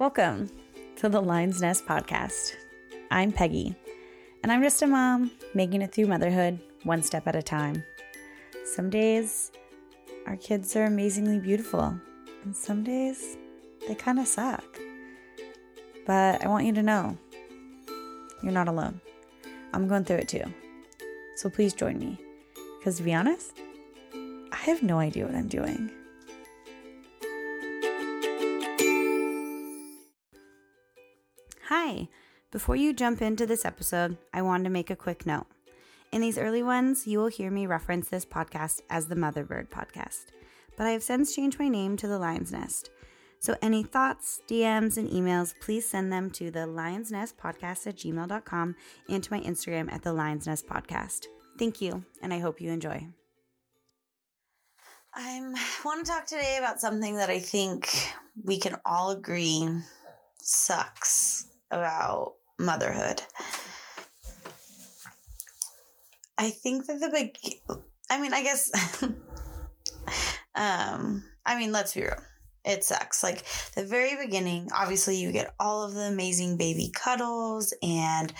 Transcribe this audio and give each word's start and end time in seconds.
Welcome 0.00 0.48
to 0.96 1.10
the 1.10 1.20
Lion's 1.20 1.60
Nest 1.60 1.84
podcast. 1.84 2.54
I'm 3.10 3.30
Peggi, 3.30 3.76
and 4.42 4.50
I'm 4.50 4.62
just 4.62 4.80
a 4.80 4.86
mom 4.86 5.30
making 5.52 5.82
it 5.82 5.92
through 5.92 6.06
motherhood 6.06 6.58
one 6.84 7.02
step 7.02 7.26
at 7.26 7.36
a 7.36 7.42
time. 7.42 7.84
Some 8.64 8.88
days 8.88 9.52
our 10.26 10.36
kids 10.36 10.74
are 10.74 10.84
amazingly 10.84 11.38
beautiful, 11.38 11.94
and 12.44 12.56
some 12.56 12.82
days 12.82 13.36
they 13.86 13.94
kind 13.94 14.18
of 14.18 14.26
suck. 14.26 14.64
But 16.06 16.42
I 16.42 16.48
want 16.48 16.64
you 16.64 16.72
to 16.72 16.82
know 16.82 17.18
you're 18.42 18.52
not 18.52 18.68
alone. 18.68 19.02
I'm 19.74 19.86
going 19.86 20.04
through 20.04 20.16
it 20.16 20.28
too. 20.28 20.44
So 21.36 21.50
please 21.50 21.74
join 21.74 21.98
me. 21.98 22.18
Because 22.78 22.96
to 22.96 23.02
be 23.02 23.12
honest, 23.12 23.52
I 24.14 24.56
have 24.62 24.82
no 24.82 24.98
idea 24.98 25.26
what 25.26 25.34
I'm 25.34 25.48
doing. 25.48 25.90
Before 32.50 32.76
you 32.76 32.92
jump 32.92 33.22
into 33.22 33.46
this 33.46 33.64
episode, 33.64 34.16
I 34.34 34.42
wanted 34.42 34.64
to 34.64 34.70
make 34.70 34.90
a 34.90 34.96
quick 34.96 35.24
note. 35.24 35.46
In 36.12 36.20
these 36.20 36.38
early 36.38 36.62
ones, 36.62 37.06
you 37.06 37.18
will 37.18 37.28
hear 37.28 37.50
me 37.50 37.66
reference 37.66 38.08
this 38.08 38.24
podcast 38.24 38.80
as 38.90 39.06
the 39.06 39.14
Motherbird 39.14 39.68
Podcast, 39.68 40.26
but 40.76 40.86
I 40.86 40.90
have 40.90 41.02
since 41.02 41.34
changed 41.34 41.58
my 41.58 41.68
name 41.68 41.96
to 41.96 42.08
the 42.08 42.18
Lion's 42.18 42.52
Nest. 42.52 42.90
So 43.38 43.56
any 43.62 43.82
thoughts, 43.82 44.40
DMs, 44.48 44.98
and 44.98 45.08
emails, 45.08 45.54
please 45.60 45.88
send 45.88 46.12
them 46.12 46.30
to 46.32 46.50
the 46.50 46.66
Lion's 46.66 47.10
Nest 47.10 47.38
Podcast 47.38 47.86
at 47.86 47.96
gmail.com 47.96 48.76
and 49.08 49.24
to 49.24 49.32
my 49.32 49.40
Instagram 49.40 49.92
at 49.92 50.02
the 50.02 50.12
Lion's 50.12 50.46
Nest 50.46 50.66
Podcast. 50.66 51.26
Thank 51.58 51.80
you, 51.80 52.04
and 52.22 52.34
I 52.34 52.38
hope 52.38 52.60
you 52.60 52.70
enjoy. 52.70 53.06
I 55.14 55.40
want 55.84 56.04
to 56.04 56.12
talk 56.12 56.26
today 56.26 56.56
about 56.58 56.80
something 56.80 57.16
that 57.16 57.30
I 57.30 57.38
think 57.40 57.88
we 58.44 58.58
can 58.58 58.76
all 58.84 59.10
agree 59.10 59.68
sucks 60.42 61.49
about 61.70 62.34
motherhood. 62.58 63.22
I 66.38 66.50
think 66.50 66.86
that 66.86 67.00
the 67.00 67.10
big, 67.10 67.36
I 68.10 68.20
mean, 68.20 68.32
I 68.32 68.42
guess, 68.42 68.70
um, 70.54 71.24
I 71.44 71.58
mean, 71.58 71.72
let's 71.72 71.94
be 71.94 72.02
real. 72.02 72.16
It 72.64 72.84
sucks. 72.84 73.22
Like 73.22 73.44
the 73.74 73.84
very 73.84 74.16
beginning, 74.16 74.68
obviously, 74.74 75.16
you 75.16 75.32
get 75.32 75.54
all 75.58 75.82
of 75.82 75.94
the 75.94 76.02
amazing 76.02 76.56
baby 76.56 76.90
cuddles, 76.94 77.74
and 77.82 78.32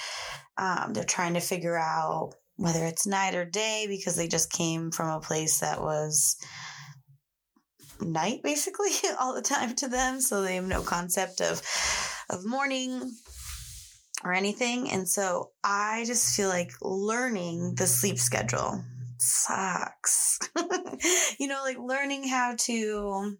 um, 0.59 0.93
they're 0.93 1.05
trying 1.05 1.35
to 1.35 1.41
figure 1.41 1.77
out 1.77 2.35
whether 2.57 2.85
it's 2.85 3.07
night 3.07 3.35
or 3.35 3.47
day 3.47 3.87
because 3.89 4.17
they 4.17 4.29
just 4.29 4.53
came 4.53 4.91
from 4.91 5.09
a 5.09 5.21
place 5.21 5.61
that 5.61 5.81
was 5.81 6.37
night 8.03 8.43
basically 8.43 8.91
all 9.21 9.35
the 9.35 9.43
time 9.43 9.75
to 9.77 9.89
them 9.89 10.21
so 10.21 10.43
they 10.43 10.57
have 10.57 10.65
no 10.65 10.83
concept 10.83 11.41
of 11.41 11.63
of 12.31 12.47
morning 12.47 13.13
or 14.25 14.33
anything. 14.33 14.91
And 14.91 15.09
so 15.09 15.51
I 15.65 16.05
just 16.07 16.37
feel 16.37 16.49
like 16.49 16.73
learning 16.83 17.75
the 17.77 17.87
sleep 17.87 18.19
schedule 18.19 18.85
sucks. 19.19 20.39
you 21.39 21.47
know, 21.47 21.63
like 21.63 21.79
learning 21.79 22.29
how 22.29 22.55
to 22.61 23.37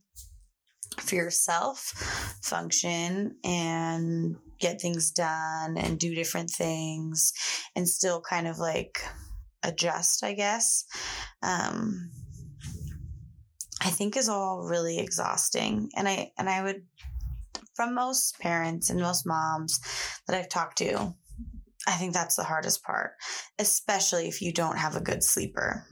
for 0.99 1.15
yourself 1.15 2.39
function 2.43 3.37
and 3.45 4.37
get 4.59 4.81
things 4.81 5.13
done 5.13 5.79
and 5.79 5.99
do 5.99 6.15
different 6.15 6.51
things 6.51 7.33
and 7.77 7.89
still 7.89 8.21
kind 8.21 8.49
of 8.49 8.59
like 8.59 9.01
adjust, 9.63 10.25
I 10.25 10.35
guess. 10.35 10.85
Um 11.43 12.11
think 14.01 14.17
is 14.17 14.31
all 14.31 14.63
really 14.63 14.99
exhausting. 14.99 15.91
And 15.95 16.09
I 16.09 16.33
and 16.39 16.49
I 16.49 16.63
would 16.63 16.87
from 17.75 17.95
most 17.95 18.41
parents 18.41 18.89
and 18.89 18.99
most 18.99 19.27
moms 19.27 19.79
that 20.27 20.35
I've 20.35 20.49
talked 20.49 20.79
to, 20.79 21.15
I 21.87 21.93
think 21.93 22.15
that's 22.15 22.35
the 22.35 22.45
hardest 22.45 22.83
part, 22.83 23.13
especially 23.59 24.27
if 24.27 24.41
you 24.41 24.55
don't 24.55 24.79
have 24.79 24.97
a 24.97 25.03
good 25.03 25.23
sleeper. 25.23 25.85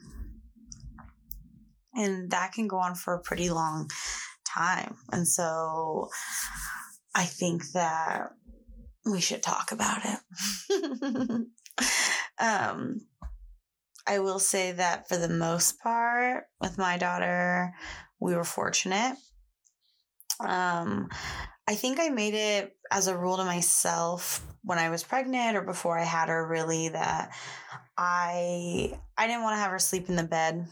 And 1.95 2.31
that 2.31 2.53
can 2.53 2.67
go 2.67 2.79
on 2.79 2.95
for 2.95 3.13
a 3.13 3.21
pretty 3.21 3.51
long 3.51 3.91
time. 4.47 4.97
And 5.13 5.29
so 5.29 6.09
I 7.15 7.25
think 7.25 7.73
that 7.73 8.31
we 9.05 9.21
should 9.21 9.43
talk 9.43 9.71
about 9.71 10.01
it. 10.05 11.47
um, 12.41 13.03
I 14.09 14.21
will 14.21 14.39
say 14.39 14.73
that 14.73 15.07
for 15.07 15.19
the 15.19 15.29
most 15.29 15.81
part, 15.81 16.45
with 16.63 16.79
my 16.79 16.97
daughter, 16.97 17.75
we 18.19 18.35
were 18.35 18.43
fortunate. 18.45 19.17
Um, 20.41 21.11
I 21.69 21.75
think 21.75 22.01
I 22.01 22.09
made 22.09 22.33
it 22.33 22.75
as 22.91 23.07
a 23.07 23.17
rule 23.17 23.37
to 23.37 23.45
myself 23.45 24.43
when 24.63 24.79
I 24.79 24.89
was 24.89 25.05
pregnant 25.05 25.59
or 25.59 25.63
before 25.63 25.99
I 25.99 26.05
had 26.05 26.31
her 26.31 26.49
really 26.49 26.89
that 26.89 27.37
I 27.99 28.99
I 29.19 29.27
didn't 29.27 29.43
want 29.43 29.57
to 29.57 29.61
have 29.61 29.73
her 29.73 29.79
sleep 29.79 30.09
in 30.09 30.17
the 30.17 30.23
bed. 30.23 30.67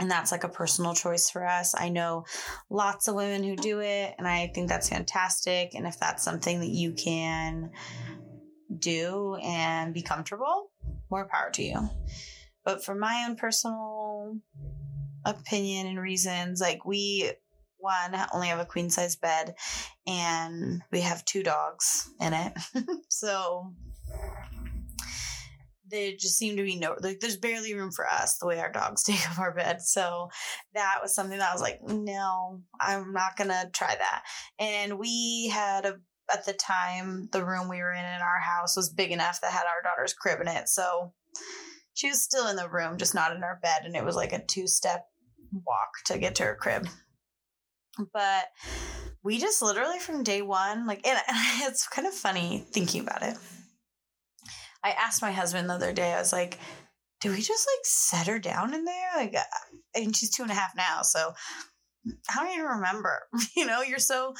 And 0.00 0.10
that's 0.10 0.32
like 0.32 0.44
a 0.44 0.48
personal 0.48 0.94
choice 0.94 1.30
for 1.30 1.46
us. 1.46 1.74
I 1.76 1.88
know 1.88 2.24
lots 2.70 3.06
of 3.06 3.14
women 3.14 3.44
who 3.44 3.54
do 3.54 3.80
it 3.80 4.14
and 4.18 4.26
I 4.26 4.50
think 4.54 4.68
that's 4.68 4.88
fantastic 4.88 5.74
and 5.74 5.86
if 5.86 6.00
that's 6.00 6.24
something 6.24 6.60
that 6.60 6.70
you 6.70 6.92
can 6.92 7.70
do 8.76 9.36
and 9.42 9.94
be 9.94 10.02
comfortable, 10.02 10.70
more 11.10 11.28
power 11.30 11.50
to 11.52 11.62
you. 11.62 11.88
But 12.64 12.84
for 12.84 12.94
my 12.94 13.24
own 13.28 13.36
personal 13.36 14.36
opinion 15.24 15.86
and 15.86 16.00
reasons, 16.00 16.60
like 16.60 16.84
we 16.84 17.30
one 17.78 18.14
only 18.34 18.48
have 18.48 18.58
a 18.58 18.66
queen 18.66 18.90
size 18.90 19.16
bed 19.16 19.54
and 20.06 20.82
we 20.90 21.00
have 21.00 21.24
two 21.24 21.42
dogs 21.42 22.10
in 22.20 22.32
it. 22.32 22.52
So 23.08 23.74
there 25.90 26.12
just 26.12 26.36
seem 26.36 26.56
to 26.56 26.62
be 26.62 26.76
no 26.76 26.94
like 27.00 27.20
there's 27.20 27.36
barely 27.38 27.74
room 27.74 27.90
for 27.90 28.06
us 28.06 28.36
the 28.36 28.46
way 28.46 28.60
our 28.60 28.70
dogs 28.70 29.02
take 29.04 29.30
up 29.30 29.38
our 29.38 29.54
bed. 29.54 29.80
So 29.80 30.28
that 30.74 30.98
was 31.02 31.14
something 31.14 31.38
that 31.38 31.50
i 31.50 31.52
was 31.52 31.62
like 31.62 31.80
no 31.82 32.60
i'm 32.80 33.12
not 33.12 33.36
gonna 33.36 33.70
try 33.72 33.94
that. 33.94 34.22
And 34.58 34.98
we 34.98 35.48
had 35.48 35.86
a 35.86 35.98
at 36.32 36.44
the 36.44 36.52
time 36.52 37.28
the 37.32 37.44
room 37.44 37.68
we 37.68 37.78
were 37.78 37.92
in 37.92 38.04
in 38.04 38.20
our 38.20 38.40
house 38.40 38.76
was 38.76 38.92
big 38.92 39.10
enough 39.10 39.40
that 39.40 39.52
had 39.52 39.64
our 39.66 39.82
daughter's 39.82 40.14
crib 40.14 40.40
in 40.40 40.48
it 40.48 40.68
so 40.68 41.12
she 41.94 42.08
was 42.08 42.22
still 42.22 42.48
in 42.48 42.56
the 42.56 42.68
room 42.68 42.96
just 42.96 43.14
not 43.14 43.34
in 43.34 43.42
our 43.42 43.58
bed 43.62 43.82
and 43.84 43.96
it 43.96 44.04
was 44.04 44.16
like 44.16 44.32
a 44.32 44.44
two 44.44 44.66
step 44.66 45.06
walk 45.66 45.90
to 46.06 46.18
get 46.18 46.34
to 46.34 46.44
her 46.44 46.54
crib 46.54 46.86
but 48.12 48.46
we 49.22 49.38
just 49.38 49.62
literally 49.62 49.98
from 49.98 50.22
day 50.22 50.42
one, 50.42 50.86
like, 50.86 51.06
and 51.06 51.18
it's 51.62 51.86
kind 51.88 52.06
of 52.06 52.14
funny 52.14 52.64
thinking 52.72 53.02
about 53.02 53.22
it. 53.22 53.36
I 54.84 54.90
asked 54.90 55.22
my 55.22 55.32
husband 55.32 55.68
the 55.68 55.74
other 55.74 55.92
day, 55.92 56.14
I 56.14 56.18
was 56.18 56.32
like, 56.32 56.58
do 57.20 57.30
we 57.30 57.42
just 57.42 57.68
like 57.68 57.84
set 57.84 58.28
her 58.28 58.38
down 58.38 58.74
in 58.74 58.84
there? 58.84 59.10
Like, 59.16 59.34
uh, 59.34 59.42
and 59.94 60.14
she's 60.14 60.30
two 60.30 60.44
and 60.44 60.52
a 60.52 60.54
half 60.54 60.70
now. 60.76 61.02
So 61.02 61.32
I 62.30 62.44
don't 62.44 62.52
even 62.52 62.64
remember. 62.64 63.22
You 63.56 63.66
know, 63.66 63.82
you're 63.82 63.98
so 63.98 64.34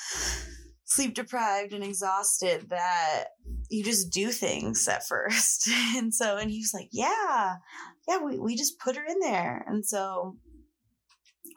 sleep 0.88 1.14
deprived 1.14 1.74
and 1.74 1.84
exhausted 1.84 2.70
that 2.70 3.26
you 3.70 3.84
just 3.84 4.10
do 4.10 4.30
things 4.30 4.88
at 4.88 5.06
first. 5.06 5.68
And 5.96 6.14
so, 6.14 6.36
and 6.36 6.50
he 6.50 6.58
was 6.58 6.72
like, 6.74 6.88
yeah, 6.92 7.56
yeah, 8.08 8.18
we, 8.18 8.38
we 8.38 8.56
just 8.56 8.78
put 8.78 8.96
her 8.96 9.04
in 9.04 9.20
there. 9.20 9.64
And 9.66 9.84
so 9.84 10.36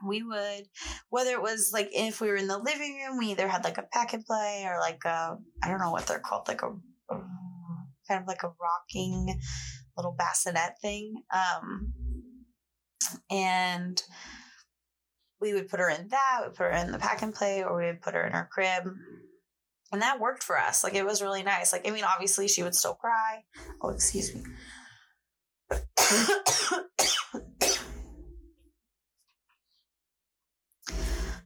we 0.06 0.24
would 0.24 0.64
whether 1.10 1.32
it 1.32 1.42
was 1.42 1.70
like 1.74 1.90
if 1.94 2.22
we 2.22 2.28
were 2.28 2.36
in 2.36 2.48
the 2.48 2.58
living 2.58 2.96
room 2.96 3.18
we 3.20 3.28
either 3.28 3.48
had 3.48 3.64
like 3.64 3.78
a 3.78 3.84
pack 3.84 4.14
and 4.14 4.26
play 4.26 4.64
or 4.66 4.80
like 4.80 5.04
a 5.06 5.38
i 5.62 5.68
don't 5.68 5.80
know 5.80 5.92
what 5.92 6.08
they're 6.08 6.18
called 6.18 6.48
like 6.48 6.62
a, 6.64 6.68
a 6.68 7.22
kind 8.08 8.22
of 8.22 8.28
like 8.28 8.42
a 8.44 8.52
rocking 8.60 9.40
little 9.98 10.16
bassinet 10.18 10.74
thing 10.82 11.22
um 11.32 11.94
and 13.30 14.02
we 15.40 15.54
would 15.54 15.68
put 15.68 15.80
her 15.80 15.90
in 15.90 16.08
that 16.08 16.40
we 16.44 16.50
put 16.50 16.64
her 16.64 16.72
in 16.72 16.92
the 16.92 16.98
pack 16.98 17.22
and 17.22 17.34
play 17.34 17.64
or 17.64 17.78
we 17.78 17.86
would 17.86 18.02
put 18.02 18.14
her 18.14 18.26
in 18.26 18.34
her 18.34 18.50
crib 18.52 18.88
and 19.92 20.02
that 20.02 20.20
worked 20.20 20.44
for 20.44 20.58
us 20.58 20.84
like 20.84 20.96
it 20.96 21.06
was 21.06 21.22
really 21.22 21.44
nice 21.44 21.72
like 21.74 21.88
i 21.88 21.92
mean 21.92 22.04
obviously 22.04 22.48
she 22.48 22.64
would 22.64 22.76
still 22.76 22.96
cry 22.96 23.44
oh 23.82 23.90
excuse 23.90 24.34
me 24.34 24.42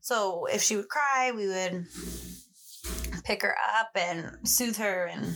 So 0.06 0.46
if 0.46 0.62
she 0.62 0.76
would 0.76 0.88
cry, 0.88 1.32
we 1.36 1.48
would 1.48 1.88
pick 3.24 3.42
her 3.42 3.56
up 3.80 3.90
and 3.96 4.38
soothe 4.48 4.78
her 4.78 5.06
and 5.06 5.36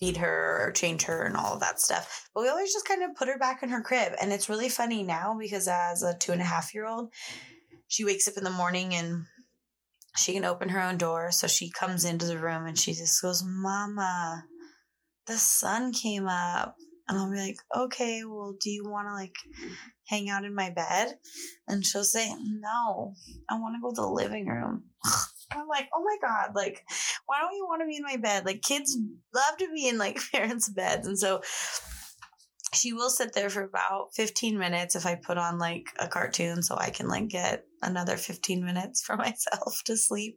feed 0.00 0.16
her 0.16 0.62
or 0.62 0.72
change 0.72 1.02
her 1.02 1.24
and 1.24 1.36
all 1.36 1.52
of 1.52 1.60
that 1.60 1.78
stuff. 1.78 2.30
But 2.34 2.44
we 2.44 2.48
always 2.48 2.72
just 2.72 2.88
kind 2.88 3.02
of 3.02 3.14
put 3.16 3.28
her 3.28 3.36
back 3.36 3.62
in 3.62 3.68
her 3.68 3.82
crib. 3.82 4.14
And 4.18 4.32
it's 4.32 4.48
really 4.48 4.70
funny 4.70 5.02
now 5.02 5.36
because 5.38 5.68
as 5.68 6.02
a 6.02 6.16
two 6.16 6.32
and 6.32 6.40
a 6.40 6.44
half 6.44 6.72
year 6.72 6.86
old, 6.86 7.12
she 7.86 8.06
wakes 8.06 8.26
up 8.28 8.38
in 8.38 8.44
the 8.44 8.50
morning 8.50 8.94
and 8.94 9.26
she 10.18 10.32
can 10.32 10.44
open 10.44 10.68
her 10.70 10.80
own 10.80 10.96
door. 10.96 11.30
So 11.30 11.46
she 11.46 11.70
comes 11.70 12.04
into 12.04 12.26
the 12.26 12.38
room 12.38 12.66
and 12.66 12.78
she 12.78 12.92
just 12.92 13.22
goes, 13.22 13.42
Mama, 13.44 14.44
the 15.26 15.34
sun 15.34 15.92
came 15.92 16.26
up. 16.26 16.76
And 17.08 17.18
I'll 17.18 17.30
be 17.30 17.38
like, 17.38 17.56
okay, 17.74 18.22
well, 18.24 18.54
do 18.60 18.68
you 18.68 18.84
want 18.84 19.08
to 19.08 19.14
like 19.14 19.36
hang 20.08 20.28
out 20.28 20.44
in 20.44 20.54
my 20.54 20.68
bed? 20.68 21.14
And 21.66 21.84
she'll 21.84 22.04
say, 22.04 22.28
no, 22.28 23.14
I 23.48 23.58
want 23.58 23.76
to 23.76 23.80
go 23.80 23.90
to 23.90 24.02
the 24.02 24.06
living 24.06 24.46
room. 24.46 24.84
I'm 25.52 25.66
like, 25.68 25.88
oh 25.94 26.04
my 26.04 26.16
God, 26.20 26.54
like, 26.54 26.84
why 27.24 27.40
don't 27.40 27.56
you 27.56 27.64
want 27.66 27.80
to 27.80 27.86
be 27.86 27.96
in 27.96 28.02
my 28.02 28.18
bed? 28.18 28.44
Like, 28.44 28.60
kids 28.60 28.98
love 29.34 29.56
to 29.58 29.68
be 29.72 29.88
in 29.88 29.96
like 29.96 30.18
parents' 30.32 30.68
beds. 30.68 31.06
And 31.06 31.18
so 31.18 31.40
she 32.74 32.92
will 32.92 33.10
sit 33.10 33.32
there 33.32 33.50
for 33.50 33.62
about 33.62 34.14
15 34.14 34.58
minutes 34.58 34.94
if 34.96 35.06
I 35.06 35.14
put 35.14 35.38
on 35.38 35.58
like 35.58 35.86
a 35.98 36.08
cartoon 36.08 36.62
so 36.62 36.76
I 36.76 36.90
can 36.90 37.08
like 37.08 37.28
get 37.28 37.64
another 37.82 38.16
15 38.16 38.64
minutes 38.64 39.02
for 39.02 39.16
myself 39.18 39.82
to 39.86 39.96
sleep. 39.96 40.36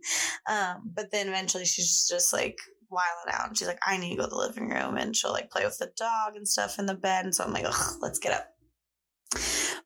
Um, 0.49 0.91
but 0.93 1.11
then 1.11 1.27
eventually 1.27 1.65
she's 1.65 2.07
just 2.09 2.33
like 2.33 2.57
wiling 2.89 3.33
out 3.33 3.47
and 3.47 3.57
she's 3.57 3.67
like, 3.67 3.79
I 3.85 3.97
need 3.97 4.11
to 4.11 4.15
go 4.17 4.23
to 4.23 4.29
the 4.29 4.35
living 4.35 4.69
room 4.69 4.97
and 4.97 5.15
she'll 5.15 5.31
like 5.31 5.49
play 5.49 5.65
with 5.65 5.77
the 5.77 5.91
dog 5.97 6.35
and 6.35 6.47
stuff 6.47 6.79
in 6.79 6.85
the 6.85 6.95
bed. 6.95 7.25
And 7.25 7.35
so 7.35 7.43
I'm 7.43 7.53
like, 7.53 7.65
let's 8.01 8.19
get 8.19 8.33
up. 8.33 8.47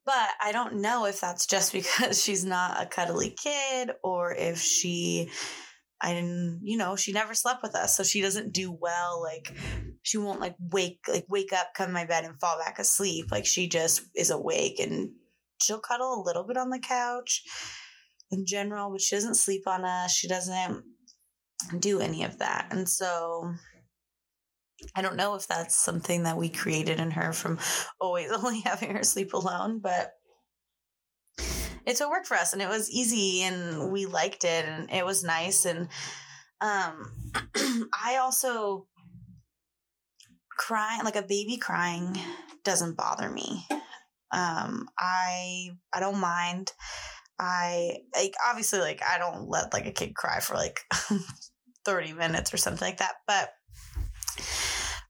But 0.06 0.30
I 0.42 0.52
don't 0.52 0.82
know 0.82 1.06
if 1.06 1.20
that's 1.20 1.46
just 1.46 1.74
because 1.74 2.24
she's 2.24 2.46
not 2.46 2.82
a 2.82 2.86
cuddly 2.86 3.36
kid 3.42 3.92
or 4.04 4.34
if 4.34 4.60
she 4.60 5.30
I 6.02 6.14
didn't, 6.14 6.60
you 6.64 6.78
know, 6.78 6.96
she 6.96 7.14
never 7.14 7.34
slept 7.34 7.64
with 7.64 7.74
us. 7.74 7.96
So 7.96 8.04
she 8.04 8.22
doesn't 8.22 8.54
do 8.54 8.72
well. 8.72 9.24
Like 9.24 9.56
she 10.06 10.19
won't 10.19 10.40
like 10.40 10.56
wake, 10.60 11.00
like 11.07 11.25
wake 11.30 11.52
up, 11.52 11.74
come 11.74 11.88
to 11.88 11.94
my 11.94 12.06
bed 12.06 12.25
and 12.25 12.40
fall 12.40 12.60
back 12.60 12.78
asleep. 12.78 13.31
Like 13.31 13.48
she 13.48 13.68
just 13.68 14.04
is 14.16 14.30
awake 14.30 14.80
and 14.80 15.10
she'll 15.60 15.80
cuddle 15.80 16.22
a 16.22 16.24
little 16.24 16.44
bit 16.44 16.57
on 16.57 16.69
the 16.69 16.78
couch 16.78 17.42
in 18.30 18.46
general, 18.46 18.92
but 18.92 19.02
she 19.02 19.16
doesn't 19.16 19.34
sleep 19.34 19.63
on 19.66 19.84
us. 19.84 20.13
She 20.13 20.28
doesn't 20.28 20.84
do 21.80 22.02
any 22.02 22.24
of 22.24 22.38
that. 22.38 22.68
And 22.69 22.88
so 22.88 23.52
I 24.96 25.02
don't 25.02 25.16
know 25.16 25.34
if 25.34 25.48
that's 25.48 25.74
something 25.74 26.22
that 26.24 26.38
we 26.38 26.50
created 26.50 27.00
in 27.00 27.10
her 27.10 27.34
from 27.34 27.58
always 28.00 28.30
only 28.31 28.60
having 28.60 28.96
her 28.96 29.04
sleep 29.04 29.34
alone, 29.34 29.80
but 29.80 30.12
it's 31.88 32.00
what 32.00 32.12
worked 32.12 32.28
for 32.28 32.38
us 32.38 32.54
and 32.54 32.62
it 32.62 32.69
was 32.69 32.92
easy 32.92 33.42
and 33.42 33.92
we 33.92 34.06
liked 34.06 34.44
it 34.44 34.66
and 34.66 34.92
it 34.92 35.04
was 35.04 35.24
nice 35.24 35.66
and 35.66 35.88
um 36.62 37.12
I 37.94 38.18
also 38.19 38.88
crying 40.57 41.04
like 41.04 41.16
a 41.16 41.22
baby 41.22 41.57
crying 41.57 42.18
doesn't 42.63 42.98
bother 42.98 43.30
me. 43.30 43.66
Um 44.31 44.88
I 44.98 45.69
I 45.94 46.00
don't 46.00 46.19
mind. 46.19 46.72
I 47.40 47.98
like 48.16 48.34
obviously 48.50 48.80
like 48.80 49.02
I 49.04 49.18
don't 49.18 49.50
let 49.50 49.74
like 49.74 49.86
a 49.86 49.92
kid 49.92 50.16
cry 50.16 50.40
for 50.40 50.56
like 50.56 50.80
30 51.86 52.13
minutes 52.13 52.54
or 52.54 52.57
something 52.57 52.86
like 52.86 52.98
that, 52.98 53.16
but 53.28 53.50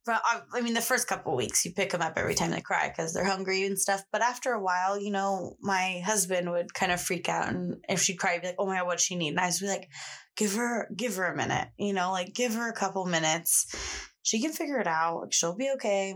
but 0.06 0.22
I 0.54 0.62
mean, 0.62 0.76
the 0.76 0.82
first 0.82 1.08
couple 1.08 1.36
weeks 1.36 1.66
you 1.66 1.74
pick 1.74 1.92
them 1.92 2.02
up 2.02 2.14
every 2.16 2.36
time 2.36 2.52
they 2.52 2.62
cry 2.62 2.90
because 2.90 3.12
they're 3.12 3.26
hungry 3.26 3.66
and 3.66 3.80
stuff. 3.80 4.04
But 4.12 4.22
after 4.22 4.52
a 4.52 4.62
while, 4.62 5.02
you 5.02 5.10
know, 5.12 5.56
my 5.62 6.02
husband 6.06 6.52
would 6.52 6.74
kind 6.76 6.92
of 6.92 7.02
freak 7.02 7.28
out, 7.28 7.50
and 7.50 7.78
if 7.90 8.02
she 8.02 8.16
cried, 8.16 8.42
be 8.42 8.48
like, 8.48 8.56
"Oh 8.60 8.68
my 8.68 8.78
god, 8.78 8.86
what 8.86 9.00
she 9.00 9.16
need?" 9.16 9.30
And 9.30 9.40
I 9.40 9.48
would 9.48 9.60
be 9.60 9.68
like, 9.68 9.90
"Give 10.38 10.54
her, 10.54 10.90
give 10.96 11.16
her 11.16 11.26
a 11.26 11.36
minute, 11.36 11.70
you 11.78 11.94
know, 11.94 12.12
like 12.12 12.36
give 12.36 12.54
her 12.54 12.70
a 12.70 12.76
couple 12.76 13.06
minutes. 13.06 13.66
She 14.26 14.42
can 14.42 14.52
figure 14.52 14.80
it 14.80 14.88
out. 14.88 15.34
She'll 15.34 15.56
be 15.56 15.72
okay." 15.76 16.16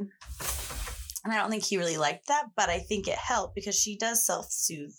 And 1.23 1.33
I 1.33 1.37
don't 1.37 1.49
think 1.49 1.63
he 1.63 1.77
really 1.77 1.97
liked 1.97 2.27
that, 2.27 2.47
but 2.55 2.69
I 2.69 2.79
think 2.79 3.07
it 3.07 3.15
helped 3.15 3.55
because 3.55 3.75
she 3.79 3.97
does 3.97 4.25
self 4.25 4.47
soothe 4.49 4.95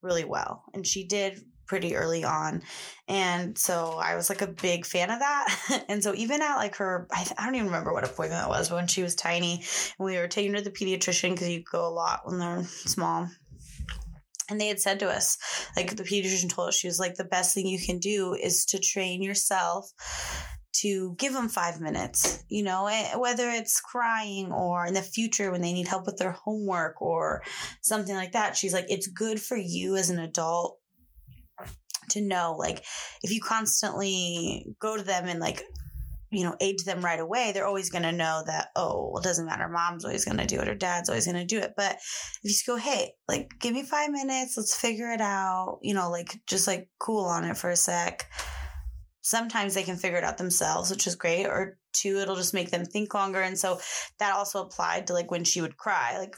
really 0.00 0.24
well, 0.24 0.62
and 0.72 0.86
she 0.86 1.04
did 1.04 1.40
pretty 1.66 1.96
early 1.96 2.24
on. 2.24 2.62
And 3.08 3.58
so 3.58 3.98
I 4.00 4.14
was 4.14 4.28
like 4.28 4.42
a 4.42 4.46
big 4.46 4.86
fan 4.86 5.10
of 5.10 5.18
that. 5.18 5.84
and 5.88 6.02
so 6.02 6.14
even 6.14 6.40
at 6.40 6.56
like 6.56 6.76
her, 6.76 7.08
I, 7.10 7.26
I, 7.36 7.44
don't 7.44 7.56
even 7.56 7.66
remember 7.66 7.92
what 7.92 8.04
appointment 8.04 8.46
it 8.46 8.48
was, 8.48 8.68
but 8.68 8.76
when 8.76 8.86
she 8.86 9.02
was 9.02 9.16
tiny 9.16 9.64
and 9.98 10.06
we 10.06 10.16
were 10.16 10.28
taking 10.28 10.52
her 10.52 10.58
to 10.58 10.64
the 10.64 10.70
pediatrician 10.70 11.30
because 11.30 11.48
you 11.48 11.64
go 11.70 11.86
a 11.86 11.90
lot 11.90 12.20
when 12.24 12.38
they're 12.38 12.62
small. 12.64 13.28
And 14.48 14.60
they 14.60 14.68
had 14.68 14.78
said 14.78 15.00
to 15.00 15.08
us, 15.08 15.38
like 15.76 15.96
the 15.96 16.04
pediatrician 16.04 16.48
told 16.48 16.68
us, 16.68 16.76
she 16.76 16.86
was 16.86 17.00
like, 17.00 17.16
the 17.16 17.24
best 17.24 17.52
thing 17.52 17.66
you 17.66 17.84
can 17.84 17.98
do 17.98 18.34
is 18.34 18.66
to 18.66 18.78
train 18.78 19.20
yourself 19.20 19.90
to 20.80 21.14
give 21.18 21.32
them 21.32 21.48
five 21.48 21.80
minutes, 21.80 22.44
you 22.48 22.62
know, 22.62 22.86
eh, 22.86 23.16
whether 23.16 23.48
it's 23.50 23.80
crying 23.80 24.52
or 24.52 24.86
in 24.86 24.94
the 24.94 25.02
future 25.02 25.50
when 25.50 25.62
they 25.62 25.72
need 25.72 25.88
help 25.88 26.06
with 26.06 26.16
their 26.16 26.32
homework 26.32 27.00
or 27.00 27.42
something 27.82 28.14
like 28.14 28.32
that. 28.32 28.56
She's 28.56 28.74
like, 28.74 28.86
it's 28.88 29.06
good 29.06 29.40
for 29.40 29.56
you 29.56 29.96
as 29.96 30.10
an 30.10 30.18
adult 30.18 30.78
to 32.10 32.20
know 32.20 32.54
like 32.58 32.84
if 33.22 33.30
you 33.32 33.40
constantly 33.40 34.66
go 34.80 34.96
to 34.96 35.02
them 35.02 35.26
and 35.26 35.40
like 35.40 35.62
you 36.30 36.44
know 36.44 36.56
aid 36.60 36.78
them 36.84 37.04
right 37.04 37.20
away 37.20 37.52
they're 37.52 37.66
always 37.66 37.90
going 37.90 38.02
to 38.02 38.12
know 38.12 38.42
that 38.46 38.68
oh 38.76 39.10
well, 39.12 39.20
it 39.20 39.24
doesn't 39.24 39.46
matter. 39.46 39.68
Mom's 39.68 40.04
always 40.04 40.24
going 40.24 40.38
to 40.38 40.46
do 40.46 40.60
it 40.60 40.68
or 40.68 40.74
dad's 40.74 41.08
always 41.08 41.26
going 41.26 41.36
to 41.36 41.44
do 41.44 41.58
it. 41.58 41.72
But 41.76 41.92
if 41.94 42.38
you 42.42 42.50
just 42.50 42.66
go 42.66 42.76
hey 42.76 43.12
like 43.28 43.50
give 43.60 43.74
me 43.74 43.82
five 43.82 44.10
minutes. 44.10 44.56
Let's 44.56 44.76
figure 44.76 45.10
it 45.10 45.20
out. 45.20 45.78
You 45.82 45.94
know 45.94 46.10
like 46.10 46.40
just 46.46 46.66
like 46.66 46.88
cool 46.98 47.24
on 47.24 47.44
it 47.44 47.56
for 47.56 47.70
a 47.70 47.76
sec 47.76 48.28
sometimes 49.26 49.74
they 49.74 49.82
can 49.82 49.96
figure 49.96 50.18
it 50.18 50.24
out 50.24 50.38
themselves 50.38 50.88
which 50.88 51.06
is 51.06 51.16
great 51.16 51.46
or 51.46 51.78
two 51.92 52.18
it'll 52.18 52.36
just 52.36 52.54
make 52.54 52.70
them 52.70 52.84
think 52.84 53.12
longer 53.12 53.40
and 53.40 53.58
so 53.58 53.80
that 54.20 54.34
also 54.34 54.62
applied 54.62 55.06
to 55.08 55.12
like 55.12 55.32
when 55.32 55.42
she 55.42 55.60
would 55.60 55.76
cry 55.76 56.16
like 56.16 56.36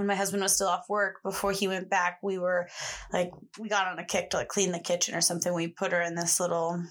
when 0.00 0.06
my 0.06 0.14
husband 0.14 0.42
was 0.42 0.54
still 0.54 0.68
off 0.68 0.88
work 0.88 1.16
before 1.22 1.52
he 1.52 1.68
went 1.68 1.90
back 1.90 2.18
we 2.22 2.38
were 2.38 2.66
like 3.12 3.30
we 3.58 3.68
got 3.68 3.86
on 3.86 3.98
a 3.98 4.04
kick 4.04 4.30
to 4.30 4.38
like 4.38 4.48
clean 4.48 4.72
the 4.72 4.80
kitchen 4.80 5.14
or 5.14 5.20
something. 5.20 5.52
We 5.52 5.68
put 5.68 5.92
her 5.92 6.00
in 6.00 6.14
this 6.14 6.40
little 6.40 6.82